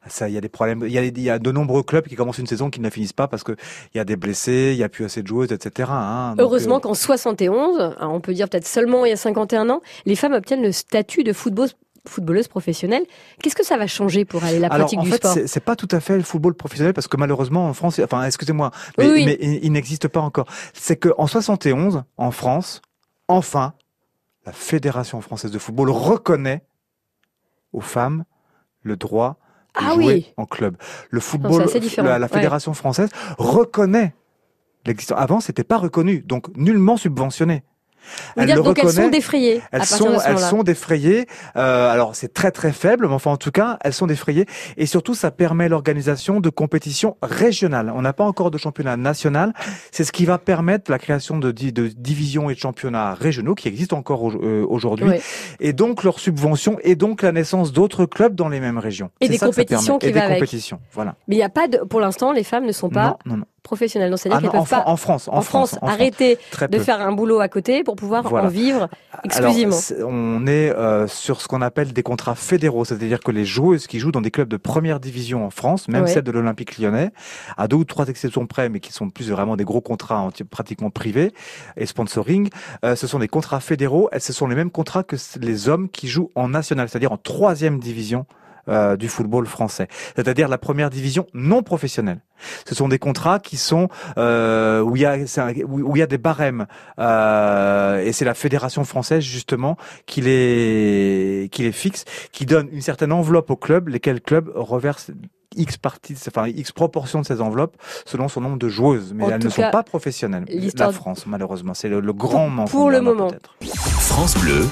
Ça, 0.07 0.29
il 0.29 0.35
y 0.35 0.39
a 0.39 0.41
des 0.41 0.49
problèmes. 0.49 0.83
Il 0.87 0.93
y 0.93 0.99
a, 0.99 1.05
il 1.05 1.21
y 1.21 1.29
a 1.29 1.39
de 1.39 1.53
nombreux 1.53 1.83
clubs 1.83 2.07
qui 2.07 2.15
commencent 2.17 2.39
une 2.39 2.47
saison 2.47 2.71
qui 2.71 2.81
ne 2.81 2.85
la 2.85 2.91
finissent 2.91 3.13
pas 3.13 3.29
parce 3.29 3.45
que 3.45 3.53
il 3.95 3.99
y 3.99 4.01
a 4.01 4.05
des 4.05 4.17
blessés, 4.17 4.71
il 4.73 4.79
y 4.79 4.83
a 4.83 4.89
plus 4.89 5.05
assez 5.05 5.23
de 5.23 5.27
joueuses, 5.27 5.53
etc. 5.53 5.91
hein. 5.93 6.35
Donc, 6.37 6.41
Heureusement 6.41 6.77
euh, 6.77 6.81
qu'en 6.81 6.95
71, 6.95 7.81
hein, 7.81 7.97
on 8.01 8.21
peut 8.21 8.33
dire 8.33 8.49
peut-être 8.49 8.67
seulement 8.67 9.05
il 9.05 9.11
y 9.11 9.13
a 9.13 9.17
51 9.17 9.69
ans, 9.69 9.83
les 10.07 10.17
femmes 10.17 10.33
obtiennent 10.33 10.63
le 10.63 10.73
statut 10.73 11.25
de 11.25 11.35
football 11.35 11.69
footballeuse 12.07 12.49
professionnelle. 12.49 13.05
Qu'est-ce 13.43 13.55
que 13.57 13.65
ça 13.65 13.77
va 13.77 13.87
changer 13.87 14.25
pour 14.25 14.45
aller 14.45 14.59
la 14.59 14.69
Alors, 14.69 14.87
pratique 14.87 14.99
en 15.01 15.03
du 15.03 15.11
fait, 15.11 15.17
sport? 15.17 15.35
c'est- 15.47 15.61
pas 15.61 15.77
tout 15.77 15.89
à 15.91 16.01
fait 16.01 16.17
le 16.17 16.23
football 16.23 16.55
professionnel 16.55 16.95
parce 16.95 17.09
que 17.09 17.17
malheureusement 17.17 17.67
en 17.69 17.75
France, 17.75 17.99
enfin, 18.03 18.25
excusez-moi, 18.25 18.71
mais, 18.97 19.07
Oui, 19.07 19.13
oui. 19.15 19.25
mais 19.27 19.39
il, 19.41 19.65
il 19.65 19.73
n'existe 19.73 20.09
pas 20.09 20.21
encore. 20.21 20.47
C'est 20.73 20.97
que 20.97 21.11
en 21.19 21.27
71, 21.27 22.05
en 22.17 22.31
France, 22.31 22.81
enfin, 23.29 23.75
la 24.47 24.53
Fédération 24.53 25.21
française 25.21 25.51
de 25.51 25.59
football 25.59 25.91
reconnaît 25.91 26.65
aux 27.73 27.81
femmes 27.83 28.25
le 28.83 28.97
droit 28.97 29.39
de 29.79 29.85
Ah 29.87 29.95
jouer 29.95 30.05
oui. 30.07 30.33
en 30.39 30.47
club. 30.47 30.77
Le 31.11 31.21
football, 31.21 31.67
différent, 31.81 32.09
la, 32.09 32.19
ouais. 32.19 32.29
Fédération 32.29 32.73
française 32.73 33.11
reconnaît 33.37 34.15
l'existence. 34.87 35.19
Avant, 35.21 35.41
c'était 35.41 35.65
pas 35.65 35.77
reconnu, 35.77 36.21
donc 36.21 36.49
nullement 36.57 36.97
subventionné. 36.97 37.63
Dire, 38.37 38.57
le 38.57 38.63
donc 38.63 38.79
elles 38.79 38.91
sont 38.91 39.09
défrayées 39.09 39.61
Elles 39.73 39.85
sont, 39.85 40.13
de 40.15 40.19
ce 40.19 40.29
elles 40.29 40.39
sont 40.39 40.63
défrayées. 40.63 41.27
Euh, 41.57 41.91
alors 41.93 42.15
c'est 42.15 42.33
très 42.33 42.51
très 42.51 42.73
faible, 42.73 43.07
mais 43.07 43.15
enfin 43.15 43.31
en 43.31 43.37
tout 43.37 43.51
cas, 43.51 43.79
elles 43.83 43.93
sont 43.93 44.07
défrayées. 44.07 44.47
Et 44.77 44.87
surtout, 44.87 45.15
ça 45.15 45.31
permet 45.31 45.69
l'organisation 45.69 46.41
de 46.41 46.49
compétitions 46.51 47.17
régionales. 47.23 47.93
On 47.95 48.03
n'a 48.03 48.13
pas 48.13 48.25
encore 48.25 48.51
de 48.51 48.59
championnat 48.59 48.97
national. 48.97 49.53
C'est 49.93 50.05
ce 50.05 50.13
qui 50.13 50.25
va 50.25 50.39
permettre 50.39 50.91
la 50.91 50.99
création 50.99 51.39
de, 51.39 51.51
di- 51.51 51.73
de 51.73 51.89
divisions 51.89 52.51
et 52.51 52.55
de 52.55 52.59
championnats 52.59 53.15
régionaux 53.15 53.55
qui 53.55 53.69
existent 53.69 53.97
encore 53.99 54.23
au- 54.23 54.33
euh, 54.33 54.65
aujourd'hui. 54.69 55.11
Et 55.61 55.73
donc 55.73 56.03
leur 56.05 56.19
subvention 56.19 56.79
et 56.83 56.95
donc 56.97 57.23
la 57.23 57.33
naissance 57.33 57.73
d'autres 57.73 58.07
clubs 58.07 58.35
dans 58.35 58.49
les 58.49 58.61
mêmes 58.61 58.79
régions. 58.79 59.11
Et 59.21 59.29
des 59.29 59.39
ça 59.39 59.47
compétitions 59.47 59.99
qui 59.99 60.07
et 60.07 60.13
va 60.13 60.21
des 60.21 60.27
avec. 60.27 60.39
compétitions. 60.39 60.81
Voilà. 60.93 61.15
Mais 61.27 61.35
il 61.35 61.39
n'y 61.39 61.45
a 61.45 61.49
pas 61.51 61.69
de, 61.69 61.79
pour 61.79 62.01
l'instant, 62.01 62.33
les 62.33 62.45
femmes 62.45 62.65
ne 62.67 62.73
sont 62.73 62.89
pas 62.89 63.19
non, 63.27 63.33
non, 63.33 63.37
non. 63.39 63.45
Professionnelles. 63.69 64.11
Donc, 64.11 64.19
c'est-à-dire 64.19 64.39
Ah 64.39 64.51
qu'elles 64.51 64.61
peuvent 64.61 64.69
pas, 64.69 64.85
en 64.87 64.97
France, 64.97 65.29
en, 65.29 65.37
en 65.37 65.41
France, 65.43 65.79
en 65.83 65.87
arrêter 65.89 66.39
de 66.71 66.79
faire 66.79 67.01
un 67.01 67.13
boulot 67.13 67.41
à 67.41 67.49
côté 67.49 67.85
pour 67.85 67.95
pouvoir 67.97 68.23
Voilà. 68.27 68.47
en 68.47 68.51
vivre 68.51 68.89
exclusivement. 69.25 69.77
on 70.07 70.47
est 70.47 70.71
euh, 70.71 71.07
sur 71.07 71.41
ce 71.43 71.49
qu'on 71.49 71.61
appelle 71.63 71.93
des 71.93 72.03
contrats 72.03 72.35
fédéraux, 72.35 72.85
c'est-à-dire 72.87 73.21
que 73.21 73.31
les 73.31 73.45
joueuses 73.45 73.87
qui 73.87 73.99
jouent 73.99 74.11
dans 74.13 74.21
des 74.23 74.31
clubs 74.31 74.49
de 74.49 74.57
première 74.57 75.01
division 75.01 75.45
en 75.45 75.51
France, 75.51 75.87
même 75.89 76.05
Ouais. 76.05 76.09
celles 76.11 76.23
de 76.25 76.31
l'Olympique 76.31 76.79
lyonnais, 76.79 77.11
à 77.57 77.69
deux 77.69 77.77
ou 77.77 77.85
trois 77.85 78.09
exceptions 78.09 78.47
près, 78.47 78.69
mais 78.71 78.81
qui 78.81 78.93
sont 78.93 79.11
plus 79.11 79.31
vraiment 79.31 79.57
des 79.57 79.65
gros 79.65 79.81
contrats 79.83 80.21
en- 80.21 80.31
pratiquement 80.51 80.91
privés 80.91 81.33
et 81.77 81.85
sponsoring, 81.87 82.49
euh, 82.85 82.97
ce 82.97 83.07
sont 83.07 83.19
des 83.19 83.29
contrats 83.29 83.61
fédéraux 83.61 84.09
et 84.13 84.21
ce 84.21 84.33
sont 84.33 84.47
les 84.47 84.55
mêmes 84.57 84.71
contrats 84.71 85.03
que 85.03 85.17
les 85.41 85.69
hommes 85.69 85.89
qui 85.91 86.09
jouent 86.09 86.31
en 86.35 86.49
national, 86.49 86.89
c'est-à-dire 86.89 87.13
en 87.13 87.19
troisième 87.19 87.79
division. 87.79 88.25
Euh, 88.69 88.97
du 88.97 89.09
football 89.09 89.47
français, 89.47 89.89
c'est-à-dire 90.17 90.49
la 90.49 90.59
première 90.59 90.91
division 90.91 91.27
non 91.35 91.63
professionnelle. 91.63 92.21
Ce 92.67 92.75
sont 92.75 92.87
des 92.89 92.99
contrats 93.01 93.41
qui 93.41 93.57
sont 93.57 93.89
euh, 94.17 94.81
où 94.81 94.95
il 94.97 95.03
y 95.03 95.07
a 95.07 95.13
un- 95.13 95.53
où 95.67 95.97
il 95.97 95.99
y 95.99 96.03
a 96.03 96.07
des 96.07 96.19
barèmes 96.19 96.67
euh, 96.99 97.99
et 98.05 98.13
c'est 98.13 98.25
la 98.25 98.35
fédération 98.35 98.85
française 98.85 99.23
justement 99.25 99.77
qui 100.07 100.21
les 100.21 101.49
qui 101.51 101.63
les 101.63 101.73
fixe, 101.73 102.05
qui 102.33 102.47
donne 102.47 102.69
une 102.73 102.83
certaine 102.83 103.13
enveloppe 103.13 103.51
au 103.51 103.57
club, 103.57 103.89
lesquels 103.89 104.21
clubs 104.21 104.51
reversent 104.55 105.11
X 105.57 105.77
partie, 105.79 106.15
enfin 106.29 106.47
X 106.47 106.73
proportion 106.73 107.21
de 107.23 107.27
ces 107.27 107.41
enveloppes 107.41 107.77
selon 108.05 108.29
son 108.29 108.41
nombre 108.43 108.59
de 108.59 108.69
joueuses, 108.69 109.13
mais 109.15 109.25
En 109.25 109.31
elles 109.31 109.43
ne 109.45 109.49
sont 109.49 109.63
pas 109.73 109.83
professionnelles. 109.83 110.45
La 110.79 110.93
France, 110.93 111.25
malheureusement, 111.27 111.75
c'est 111.75 111.89
le, 111.89 112.01
le 112.01 112.13
grand 112.13 112.49
manque. 112.49 112.71
pour 112.71 112.91
le 112.91 113.01
moment. 113.01 113.31
France 113.99 114.37
Bleu, 114.39 114.67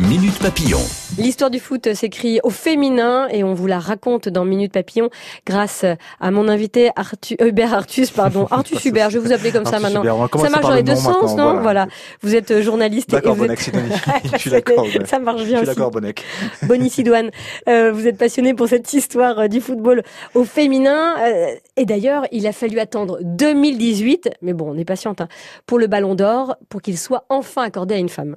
Minute 0.00 0.38
Papillon. 0.38 0.78
L'histoire 1.18 1.50
du 1.50 1.58
foot 1.58 1.92
s'écrit 1.92 2.38
au 2.44 2.50
féminin 2.50 3.26
et 3.32 3.42
on 3.42 3.52
vous 3.54 3.66
la 3.66 3.80
raconte 3.80 4.28
dans 4.28 4.44
Minute 4.44 4.72
Papillon 4.72 5.10
grâce 5.44 5.84
à 6.20 6.30
mon 6.30 6.46
invité 6.46 6.90
Arthur, 6.94 7.36
Hubert 7.40 7.74
Artus, 7.74 8.12
pardon, 8.12 8.46
Artus 8.52 8.84
Hubert, 8.84 9.10
je 9.10 9.18
vais 9.18 9.26
vous 9.26 9.32
appeler 9.32 9.50
comme 9.50 9.64
ça 9.64 9.80
maintenant. 9.80 10.02
Ça 10.38 10.50
marche 10.50 10.62
dans 10.62 10.70
le 10.70 10.76
les 10.76 10.82
deux 10.84 10.94
sens, 10.94 11.34
non 11.36 11.60
Voilà. 11.62 11.88
Vous 12.22 12.36
êtes 12.36 12.52
euh, 12.52 12.62
journaliste 12.62 13.12
et 13.12 13.16
D'accord, 13.16 13.34
vous 13.34 13.46
êtes... 13.46 13.58
Sidonie. 13.58 13.88
Je 14.32 14.38
suis 14.38 14.50
d'accord. 14.50 14.86
Ça 15.04 15.18
marche 15.18 15.40
Je 15.40 15.46
bien 15.46 15.56
suis 15.58 15.66
aussi. 15.66 15.76
d'accord, 15.76 15.90
Bonek. 15.90 16.24
Bonnie 16.62 16.90
Sidoine, 16.90 17.30
euh, 17.68 17.90
vous 17.90 18.06
êtes 18.06 18.18
passionné 18.18 18.54
pour 18.54 18.68
cette 18.68 18.92
histoire 18.92 19.36
euh, 19.40 19.48
du 19.48 19.60
football 19.60 20.04
au 20.34 20.44
féminin. 20.44 21.16
euh, 21.26 21.48
et 21.76 21.86
d'ailleurs, 21.86 22.22
il 22.30 22.46
a 22.46 22.52
fallu 22.52 22.78
attendre 22.78 23.18
2018, 23.22 24.30
mais 24.42 24.52
bon, 24.52 24.72
on 24.72 24.78
est 24.78 24.84
patiente, 24.84 25.20
hein, 25.22 25.28
pour 25.66 25.80
le 25.80 25.88
Ballon 25.88 26.14
d'Or, 26.14 26.54
pour 26.68 26.82
qu'il 26.82 26.96
soit 26.98 27.24
enfin 27.30 27.62
accordé 27.62 27.96
à 27.96 27.98
une 27.98 28.08
femme. 28.08 28.36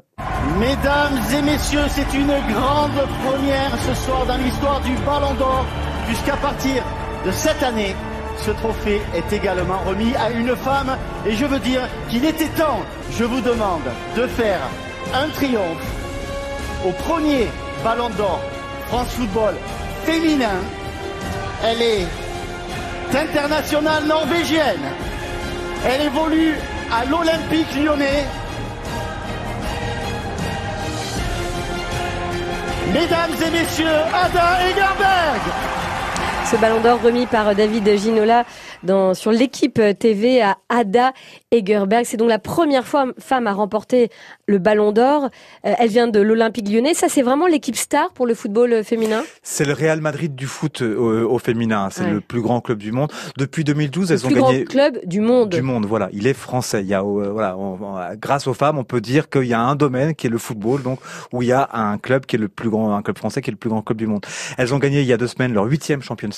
Mesdames 0.59 1.17
et 1.37 1.41
messieurs, 1.41 1.50
c'est 1.59 2.13
une 2.13 2.33
grande 2.53 3.07
première 3.25 3.71
ce 3.85 3.93
soir 4.05 4.25
dans 4.25 4.37
l'histoire 4.37 4.79
du 4.81 4.93
Ballon 5.05 5.33
d'Or, 5.33 5.65
puisqu'à 6.07 6.37
partir 6.37 6.83
de 7.25 7.31
cette 7.31 7.61
année, 7.61 7.95
ce 8.37 8.51
trophée 8.51 9.01
est 9.13 9.33
également 9.33 9.79
remis 9.85 10.15
à 10.15 10.31
une 10.31 10.55
femme. 10.55 10.97
Et 11.25 11.33
je 11.33 11.45
veux 11.45 11.59
dire 11.59 11.81
qu'il 12.09 12.23
était 12.25 12.47
temps, 12.49 12.81
je 13.11 13.25
vous 13.25 13.41
demande, 13.41 13.81
de 14.15 14.27
faire 14.27 14.61
un 15.13 15.27
triomphe 15.29 15.85
au 16.85 16.91
premier 16.91 17.47
Ballon 17.83 18.09
d'Or 18.17 18.39
France 18.87 19.09
Football 19.09 19.55
féminin. 20.05 20.59
Elle 21.63 21.81
est 21.81 22.07
internationale 23.13 24.05
norvégienne. 24.05 24.87
Elle 25.85 26.01
évolue 26.03 26.55
à 26.91 27.05
l'Olympique 27.05 27.75
lyonnais. 27.75 28.25
Mesdames 32.93 33.31
et 33.41 33.49
messieurs, 33.51 34.01
Ada 34.13 34.67
Egerberg 34.69 35.41
Ce 36.51 36.57
Ballon 36.57 36.81
d'Or 36.81 37.01
remis 37.01 37.27
par 37.27 37.55
David 37.55 37.87
Ginola 37.97 38.45
dans, 38.83 39.13
sur 39.13 39.31
l'équipe 39.31 39.79
TV 39.97 40.41
à 40.41 40.57
Ada 40.67 41.13
Egerberg. 41.51 42.03
C'est 42.05 42.17
donc 42.17 42.27
la 42.27 42.39
première 42.39 42.85
fois 42.85 43.05
femme 43.19 43.47
à 43.47 43.53
remporter 43.53 44.09
le 44.47 44.57
Ballon 44.57 44.91
d'Or. 44.91 45.29
Euh, 45.65 45.73
elle 45.79 45.87
vient 45.89 46.07
de 46.09 46.19
l'Olympique 46.19 46.67
lyonnais. 46.69 46.93
Ça, 46.93 47.07
c'est 47.07 47.21
vraiment 47.21 47.47
l'équipe 47.47 47.77
star 47.77 48.11
pour 48.11 48.27
le 48.27 48.33
football 48.33 48.83
féminin? 48.83 49.23
C'est 49.43 49.63
le 49.63 49.71
Real 49.73 50.01
Madrid 50.01 50.35
du 50.35 50.45
foot 50.45 50.81
euh, 50.81 51.23
au, 51.25 51.35
au 51.35 51.39
féminin. 51.39 51.87
C'est 51.89 52.01
Ouais. 52.03 52.11
le 52.11 52.21
plus 52.21 52.41
grand 52.41 52.59
club 52.59 52.79
du 52.79 52.91
monde. 52.91 53.11
Depuis 53.37 53.63
2012, 53.63 54.09
Le 54.09 54.15
elles 54.15 54.25
ont 54.25 54.29
plus 54.29 54.37
grand 54.39 54.51
gagné 54.51 54.65
club 54.65 54.99
du 55.05 55.21
monde. 55.21 55.49
du 55.49 55.61
monde. 55.61 55.85
Voilà, 55.85 56.09
il 56.11 56.27
est 56.27 56.33
français. 56.33 56.81
Il 56.81 56.87
y 56.87 56.93
a, 56.93 57.01
euh, 57.01 57.29
voilà, 57.31 57.57
on- 57.57 57.77
on- 57.81 58.15
grâce 58.19 58.47
aux 58.47 58.53
femmes, 58.53 58.77
on 58.77 58.83
peut 58.83 58.99
dire 59.01 59.29
qu'il 59.29 59.43
y 59.45 59.53
a 59.53 59.61
un 59.61 59.75
domaine 59.75 60.15
qui 60.15 60.27
est 60.27 60.29
le 60.31 60.37
football, 60.37 60.81
donc 60.83 60.99
où 61.31 61.41
il 61.43 61.47
y 61.47 61.53
a 61.53 61.69
un 61.71 61.97
club 61.97 62.25
qui 62.25 62.35
est 62.35 62.39
le 62.39 62.49
plus 62.49 62.69
grand, 62.69 62.93
un 62.95 63.01
club 63.03 63.17
français 63.17 63.41
qui 63.41 63.49
est 63.49 63.53
le 63.53 63.57
plus 63.57 63.69
grand 63.69 63.81
club 63.83 63.97
du 63.97 64.07
monde. 64.07 64.25
Elles 64.57 64.73
ont 64.73 64.79
gagné 64.79 64.99
il 65.01 65.07
y 65.07 65.13
a 65.13 65.17
deux 65.17 65.27
semaines 65.27 65.53
leur 65.53 65.63
huitième 65.65 66.01
Champions 66.01 66.29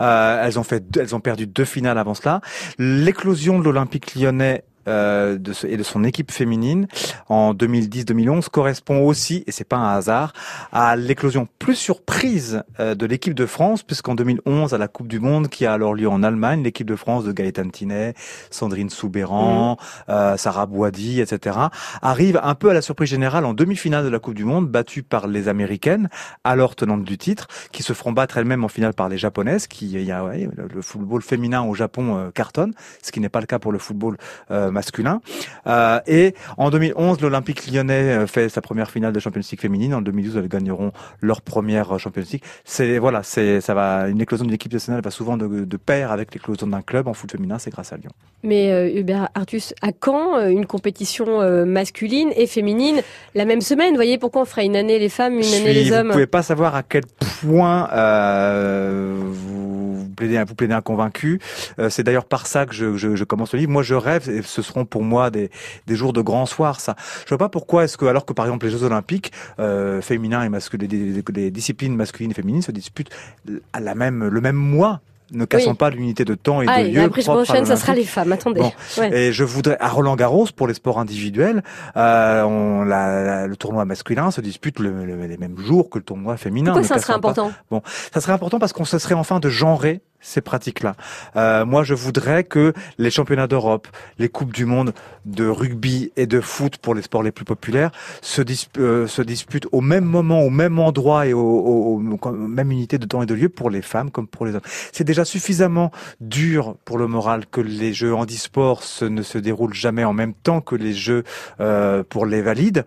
Euh, 0.00 0.44
elles 0.44 1.14
ont 1.14 1.20
perdu 1.20 1.46
deux 1.46 1.64
finales 1.64 1.98
avant 1.98 2.14
cela. 2.14 2.40
L'éclosion 2.78 3.58
de 3.58 3.64
l'Olympique 3.64 4.14
Lyonnais. 4.14 4.64
Euh, 4.88 5.38
de 5.38 5.52
ce- 5.52 5.66
et 5.66 5.76
de 5.76 5.82
son 5.82 6.04
équipe 6.04 6.30
féminine 6.30 6.86
en 7.28 7.54
2010-2011 7.54 8.48
correspond 8.48 9.00
aussi, 9.06 9.44
et 9.46 9.52
c'est 9.52 9.64
pas 9.68 9.76
un 9.76 9.96
hasard, 9.96 10.32
à 10.72 10.96
l'éclosion 10.96 11.48
plus 11.58 11.74
surprise 11.76 12.62
euh, 12.80 12.94
de 12.94 13.06
l'équipe 13.06 13.34
de 13.34 13.46
France, 13.46 13.82
puisqu'en 13.82 14.14
2011, 14.14 14.74
à 14.74 14.78
la 14.78 14.88
Coupe 14.88 15.08
du 15.08 15.20
Monde 15.20 15.48
qui 15.48 15.66
a 15.66 15.72
alors 15.72 15.94
lieu 15.94 16.08
en 16.08 16.22
Allemagne, 16.22 16.62
l'équipe 16.62 16.86
de 16.86 16.96
France 16.96 17.24
de 17.24 17.32
Gaëtan 17.32 17.68
Tinet, 17.70 18.14
Sandrine 18.50 18.90
Soubéran, 18.90 19.76
euh, 20.08 20.36
Sarah 20.36 20.66
Boidi, 20.66 21.20
etc., 21.20 21.56
arrive 22.02 22.40
un 22.42 22.54
peu 22.54 22.70
à 22.70 22.74
la 22.74 22.82
surprise 22.82 23.08
générale 23.10 23.44
en 23.44 23.54
demi-finale 23.54 24.04
de 24.04 24.08
la 24.08 24.18
Coupe 24.18 24.34
du 24.34 24.44
Monde, 24.44 24.68
battue 24.68 25.02
par 25.02 25.26
les 25.26 25.48
Américaines, 25.48 26.08
alors 26.44 26.74
tenantes 26.76 27.04
du 27.04 27.18
titre, 27.18 27.48
qui 27.72 27.82
se 27.82 27.92
feront 27.92 28.12
battre 28.12 28.38
elles-mêmes 28.38 28.64
en 28.64 28.68
finale 28.68 28.94
par 28.94 29.08
les 29.08 29.18
Japonaises, 29.18 29.66
qui, 29.66 29.90
il 29.92 30.02
y 30.02 30.12
a, 30.12 30.24
ouais, 30.24 30.48
le, 30.56 30.68
le 30.72 30.82
football 30.82 31.22
féminin 31.22 31.62
au 31.62 31.74
Japon 31.74 32.16
euh, 32.16 32.30
cartonne, 32.30 32.72
ce 33.02 33.12
qui 33.12 33.20
n'est 33.20 33.28
pas 33.28 33.40
le 33.40 33.46
cas 33.46 33.58
pour 33.58 33.72
le 33.72 33.78
football 33.78 34.16
euh, 34.50 34.70
masculin. 34.74 35.22
Euh, 35.66 35.98
et 36.06 36.34
en 36.58 36.68
2011, 36.68 37.20
l'Olympique 37.22 37.66
lyonnais 37.72 37.92
euh, 38.18 38.26
fait 38.26 38.48
sa 38.50 38.60
première 38.60 38.90
finale 38.90 39.12
de 39.14 39.20
Champions 39.20 39.40
League 39.50 39.60
féminine. 39.60 39.94
En 39.94 40.02
2012, 40.02 40.36
elles 40.36 40.48
gagneront 40.48 40.92
leur 41.22 41.40
première 41.40 41.94
euh, 41.94 41.98
Champions 41.98 42.24
League. 42.30 42.42
C'est 42.64 42.98
voilà, 42.98 43.22
c'est 43.22 43.60
ça 43.62 43.72
va. 43.72 44.08
Une 44.08 44.20
éclosion 44.20 44.44
d'une 44.44 44.54
équipe 44.54 44.72
nationale 44.72 45.00
va 45.02 45.10
souvent 45.10 45.36
de, 45.38 45.46
de 45.64 45.76
pair 45.78 46.12
avec 46.12 46.34
l'éclosion 46.34 46.66
d'un 46.66 46.82
club 46.82 47.08
en 47.08 47.14
foot 47.14 47.30
féminin. 47.32 47.58
C'est 47.58 47.70
grâce 47.70 47.92
à 47.92 47.96
Lyon. 47.96 48.10
Mais 48.42 48.70
euh, 48.70 49.00
Hubert 49.00 49.30
Artus, 49.34 49.72
à 49.80 49.92
quand 49.92 50.38
une 50.48 50.66
compétition 50.66 51.40
euh, 51.40 51.64
masculine 51.64 52.30
et 52.36 52.46
féminine 52.46 53.00
la 53.34 53.46
même 53.46 53.62
semaine? 53.62 53.90
Vous 53.90 53.96
voyez 53.96 54.18
pourquoi 54.18 54.42
on 54.42 54.44
ferait 54.44 54.66
une 54.66 54.76
année 54.76 54.98
les 54.98 55.08
femmes, 55.08 55.34
une 55.34 55.44
année 55.44 55.72
suis- 55.72 55.84
les 55.84 55.92
hommes? 55.92 56.08
Vous 56.08 56.12
pouvez 56.12 56.26
pas 56.26 56.42
savoir 56.42 56.74
à 56.74 56.82
quel 56.82 57.04
point 57.40 57.88
vous 59.32 59.63
vous 60.44 60.54
plaidez 60.54 60.74
un 60.74 60.80
convaincu. 60.80 61.40
Euh, 61.78 61.90
c'est 61.90 62.02
d'ailleurs 62.02 62.24
par 62.24 62.46
ça 62.46 62.66
que 62.66 62.74
je, 62.74 63.24
commence 63.24 63.52
le 63.52 63.58
livre. 63.60 63.70
Moi, 63.72 63.82
je 63.82 63.94
rêve, 63.94 64.28
et 64.28 64.42
ce 64.42 64.62
seront 64.62 64.84
pour 64.84 65.02
moi 65.02 65.30
des, 65.30 65.50
jours 65.88 66.12
de 66.12 66.20
grand 66.20 66.46
soir. 66.46 66.80
Ça, 66.80 66.96
je 67.24 67.28
vois 67.28 67.38
pas 67.38 67.48
pourquoi 67.48 67.84
est-ce 67.84 67.96
que, 67.96 68.06
alors 68.06 68.24
que 68.26 68.32
par 68.32 68.46
exemple 68.46 68.66
les 68.66 68.72
Jeux 68.72 68.82
Olympiques 68.82 69.32
euh, 69.58 70.00
féminins 70.00 70.42
et 70.42 70.48
masculins, 70.48 70.86
les, 70.90 70.98
les- 70.98 71.22
les 71.34 71.50
disciplines 71.50 71.94
masculines 71.96 72.30
et 72.30 72.34
féminines 72.34 72.62
se 72.62 72.72
disputent 72.72 73.10
à 73.72 73.80
la 73.80 73.94
même 73.94 74.24
le 74.24 74.40
même 74.40 74.56
mois. 74.56 75.00
Ne 75.32 75.46
cassons 75.46 75.70
Oui. 75.70 75.76
pas 75.76 75.90
l'unité 75.90 76.24
de 76.24 76.34
temps 76.34 76.60
et 76.62 76.66
Ah, 76.68 76.82
de 76.82 76.88
et 76.88 76.90
lieu. 76.90 77.00
la 77.00 77.08
prochaine, 77.08 77.64
ça 77.64 77.76
sera 77.76 77.94
les 77.94 78.04
femmes. 78.04 78.30
Attendez. 78.32 78.60
Bon. 78.60 78.72
Ouais. 78.98 79.12
Et 79.16 79.32
je 79.32 79.42
voudrais 79.42 79.76
à 79.80 79.88
Roland 79.88 80.16
Garros 80.16 80.46
pour 80.54 80.66
les 80.68 80.74
sports 80.74 80.98
individuels, 81.00 81.62
euh, 81.96 82.42
on, 82.42 82.82
la- 82.84 83.24
la- 83.24 83.46
le 83.46 83.56
tournoi 83.56 83.84
masculin 83.84 84.30
se 84.30 84.40
dispute 84.40 84.78
le- 84.78 85.04
le- 85.06 85.26
les 85.26 85.36
mêmes 85.38 85.58
jours 85.58 85.88
que 85.90 85.98
le 85.98 86.04
tournoi 86.04 86.36
féminin. 86.36 86.72
Pourquoi 86.72 86.88
ça 86.88 86.98
serait 86.98 87.14
pas- 87.20 87.30
important? 87.30 87.52
Ça 88.12 88.20
serait 88.20 88.32
important 88.32 88.58
parce 88.58 88.72
qu'on 88.72 88.84
se 88.84 88.98
serait 88.98 89.14
enfin 89.14 89.40
de 89.40 89.48
genrer 89.48 90.02
ces 90.24 90.40
pratiques-là. 90.40 90.96
Euh, 91.36 91.64
moi, 91.64 91.84
je 91.84 91.94
voudrais 91.94 92.44
que 92.44 92.72
les 92.98 93.10
championnats 93.10 93.46
d'Europe, 93.46 93.86
les 94.18 94.28
coupes 94.28 94.52
du 94.52 94.64
monde 94.64 94.92
de 95.26 95.46
rugby 95.46 96.10
et 96.16 96.26
de 96.26 96.40
foot 96.40 96.78
pour 96.78 96.94
les 96.94 97.02
sports 97.02 97.22
les 97.22 97.30
plus 97.32 97.44
populaires 97.44 97.90
se, 98.22 98.42
euh, 98.78 99.06
disputent 99.24 99.68
au 99.72 99.80
même 99.80 100.04
moment, 100.04 100.40
au 100.42 100.50
même 100.50 100.78
endroit 100.78 101.26
et 101.26 101.32
au, 101.34 101.40
au- 101.40 102.00
au- 102.22 102.32
même 102.32 102.70
unité 102.72 102.98
de 102.98 103.06
temps 103.06 103.22
et 103.22 103.26
de 103.26 103.34
lieu 103.34 103.48
pour 103.48 103.70
les 103.70 103.82
femmes 103.82 104.10
comme 104.10 104.26
pour 104.26 104.46
les 104.46 104.54
hommes. 104.54 104.60
C'est 104.92 105.04
déjà 105.04 105.24
suffisamment 105.24 105.90
dur 106.20 106.76
pour 106.84 106.98
le 106.98 107.06
moral 107.06 107.44
que 107.46 107.60
les 107.60 107.92
jeux 107.92 108.14
handisport 108.14 108.82
se, 108.82 109.04
ne 109.04 109.22
se 109.22 109.38
déroulent 109.38 109.74
jamais 109.74 110.04
en 110.04 110.12
même 110.14 110.32
temps 110.34 110.60
que 110.60 110.74
les 110.74 110.94
jeux 110.94 111.24
euh, 111.60 112.02
pour 112.08 112.24
les 112.26 112.42
valides. 112.42 112.84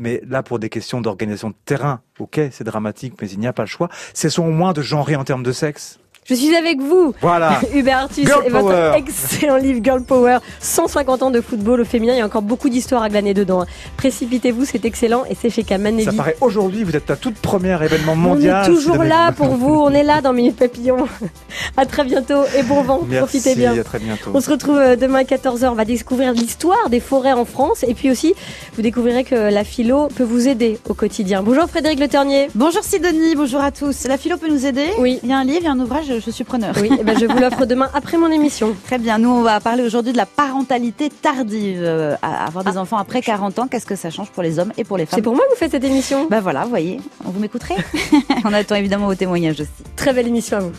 Mais 0.00 0.22
là, 0.28 0.44
pour 0.44 0.58
des 0.60 0.68
questions 0.68 1.00
d'organisation 1.00 1.50
de 1.50 1.54
terrain, 1.64 2.00
ok, 2.20 2.40
c'est 2.52 2.62
dramatique, 2.64 3.14
mais 3.20 3.28
il 3.28 3.40
n'y 3.40 3.48
a 3.48 3.52
pas 3.52 3.62
le 3.64 3.68
choix. 3.68 3.88
Cessons 4.14 4.44
au 4.44 4.52
moins 4.52 4.72
de 4.72 4.80
genrer 4.80 5.16
en 5.16 5.24
termes 5.24 5.42
de 5.42 5.50
sexe. 5.50 5.98
Je 6.28 6.34
suis 6.34 6.54
avec 6.54 6.78
vous. 6.78 7.14
Voilà. 7.22 7.58
Hubert 7.74 8.00
Artus 8.00 8.26
Girl 8.26 8.42
et 8.44 8.50
votre 8.50 8.94
excellent 8.96 9.56
livre 9.56 9.80
Girl 9.82 10.02
Power. 10.02 10.38
150 10.60 11.22
ans 11.22 11.30
de 11.30 11.40
football 11.40 11.80
au 11.80 11.84
féminin. 11.86 12.12
Il 12.12 12.18
y 12.18 12.20
a 12.20 12.26
encore 12.26 12.42
beaucoup 12.42 12.68
d'histoires 12.68 13.02
à 13.02 13.08
glaner 13.08 13.32
dedans. 13.32 13.64
Précipitez-vous, 13.96 14.66
c'est 14.66 14.84
excellent 14.84 15.24
et 15.30 15.34
c'est 15.34 15.48
chez 15.48 15.62
Kaman 15.62 15.98
Ça 16.02 16.12
paraît 16.12 16.36
aujourd'hui, 16.42 16.84
vous 16.84 16.94
êtes 16.94 17.08
la 17.08 17.16
toute 17.16 17.36
première 17.36 17.82
événement 17.82 18.12
On 18.12 18.16
mondial. 18.16 18.62
est 18.62 18.66
toujours 18.66 19.02
là 19.04 19.32
pour 19.32 19.56
vous. 19.56 19.72
On 19.72 19.90
est 19.90 20.02
là 20.02 20.20
dans 20.20 20.34
Minute 20.34 20.56
Papillon. 20.56 20.98
à 21.78 21.86
très 21.86 22.04
bientôt 22.04 22.42
et 22.54 22.62
bon 22.62 22.82
vent. 22.82 23.00
Merci, 23.08 23.38
Profitez 23.38 23.54
bien. 23.54 23.78
à 23.78 23.82
très 23.82 23.98
bientôt. 23.98 24.30
On 24.34 24.42
se 24.42 24.50
retrouve 24.50 24.76
euh, 24.76 24.96
demain 24.96 25.20
à 25.20 25.22
14h. 25.22 25.68
On 25.70 25.74
va 25.74 25.86
découvrir 25.86 26.32
l'histoire 26.34 26.90
des 26.90 27.00
forêts 27.00 27.32
en 27.32 27.46
France. 27.46 27.86
Et 27.88 27.94
puis 27.94 28.10
aussi, 28.10 28.34
vous 28.74 28.82
découvrirez 28.82 29.24
que 29.24 29.34
la 29.34 29.64
philo 29.64 30.08
peut 30.08 30.24
vous 30.24 30.46
aider 30.46 30.78
au 30.90 30.92
quotidien. 30.92 31.42
Bonjour 31.42 31.70
Frédéric 31.70 31.98
Le 32.00 32.08
Ternier. 32.08 32.48
Bonjour 32.54 32.82
Sidonie, 32.84 33.34
bonjour 33.34 33.62
à 33.62 33.70
tous. 33.72 34.04
La 34.06 34.18
philo 34.18 34.36
peut 34.36 34.50
nous 34.50 34.66
aider? 34.66 34.88
Oui. 34.98 35.20
Il 35.22 35.30
y 35.30 35.32
a 35.32 35.38
un 35.38 35.44
livre, 35.44 35.60
il 35.62 35.64
y 35.64 35.68
a 35.68 35.72
un 35.72 35.80
ouvrage, 35.80 36.17
je 36.20 36.30
suis 36.30 36.44
preneur. 36.44 36.74
Oui, 36.80 36.90
eh 36.98 37.04
ben, 37.04 37.18
je 37.18 37.26
vous 37.26 37.38
l'offre 37.38 37.66
demain 37.66 37.88
après 37.94 38.16
mon 38.16 38.30
émission. 38.30 38.74
Très 38.86 38.98
bien, 38.98 39.18
nous 39.18 39.30
on 39.30 39.42
va 39.42 39.60
parler 39.60 39.82
aujourd'hui 39.82 40.12
de 40.12 40.16
la 40.16 40.26
parentalité 40.26 41.10
tardive. 41.10 41.80
Euh, 41.82 42.16
avoir 42.22 42.64
des 42.64 42.78
enfants 42.78 42.98
après 42.98 43.22
40 43.22 43.58
ans, 43.58 43.68
qu'est-ce 43.68 43.86
que 43.86 43.96
ça 43.96 44.10
change 44.10 44.30
pour 44.30 44.42
les 44.42 44.58
hommes 44.58 44.72
et 44.76 44.84
pour 44.84 44.96
les 44.96 45.06
femmes 45.06 45.16
C'est 45.18 45.22
pour 45.22 45.34
moi 45.34 45.44
que 45.46 45.50
vous 45.54 45.58
faites 45.58 45.72
cette 45.72 45.84
émission? 45.84 46.26
Bah 46.30 46.40
voilà, 46.40 46.64
vous 46.64 46.70
voyez, 46.70 47.00
vous 47.24 47.38
m'écouterez 47.40 47.76
On 48.44 48.52
attend 48.52 48.76
évidemment 48.76 49.06
vos 49.06 49.14
témoignages 49.14 49.60
aussi. 49.60 49.70
Très 49.96 50.12
belle 50.12 50.28
émission 50.28 50.56
à 50.56 50.60
vous. 50.60 50.72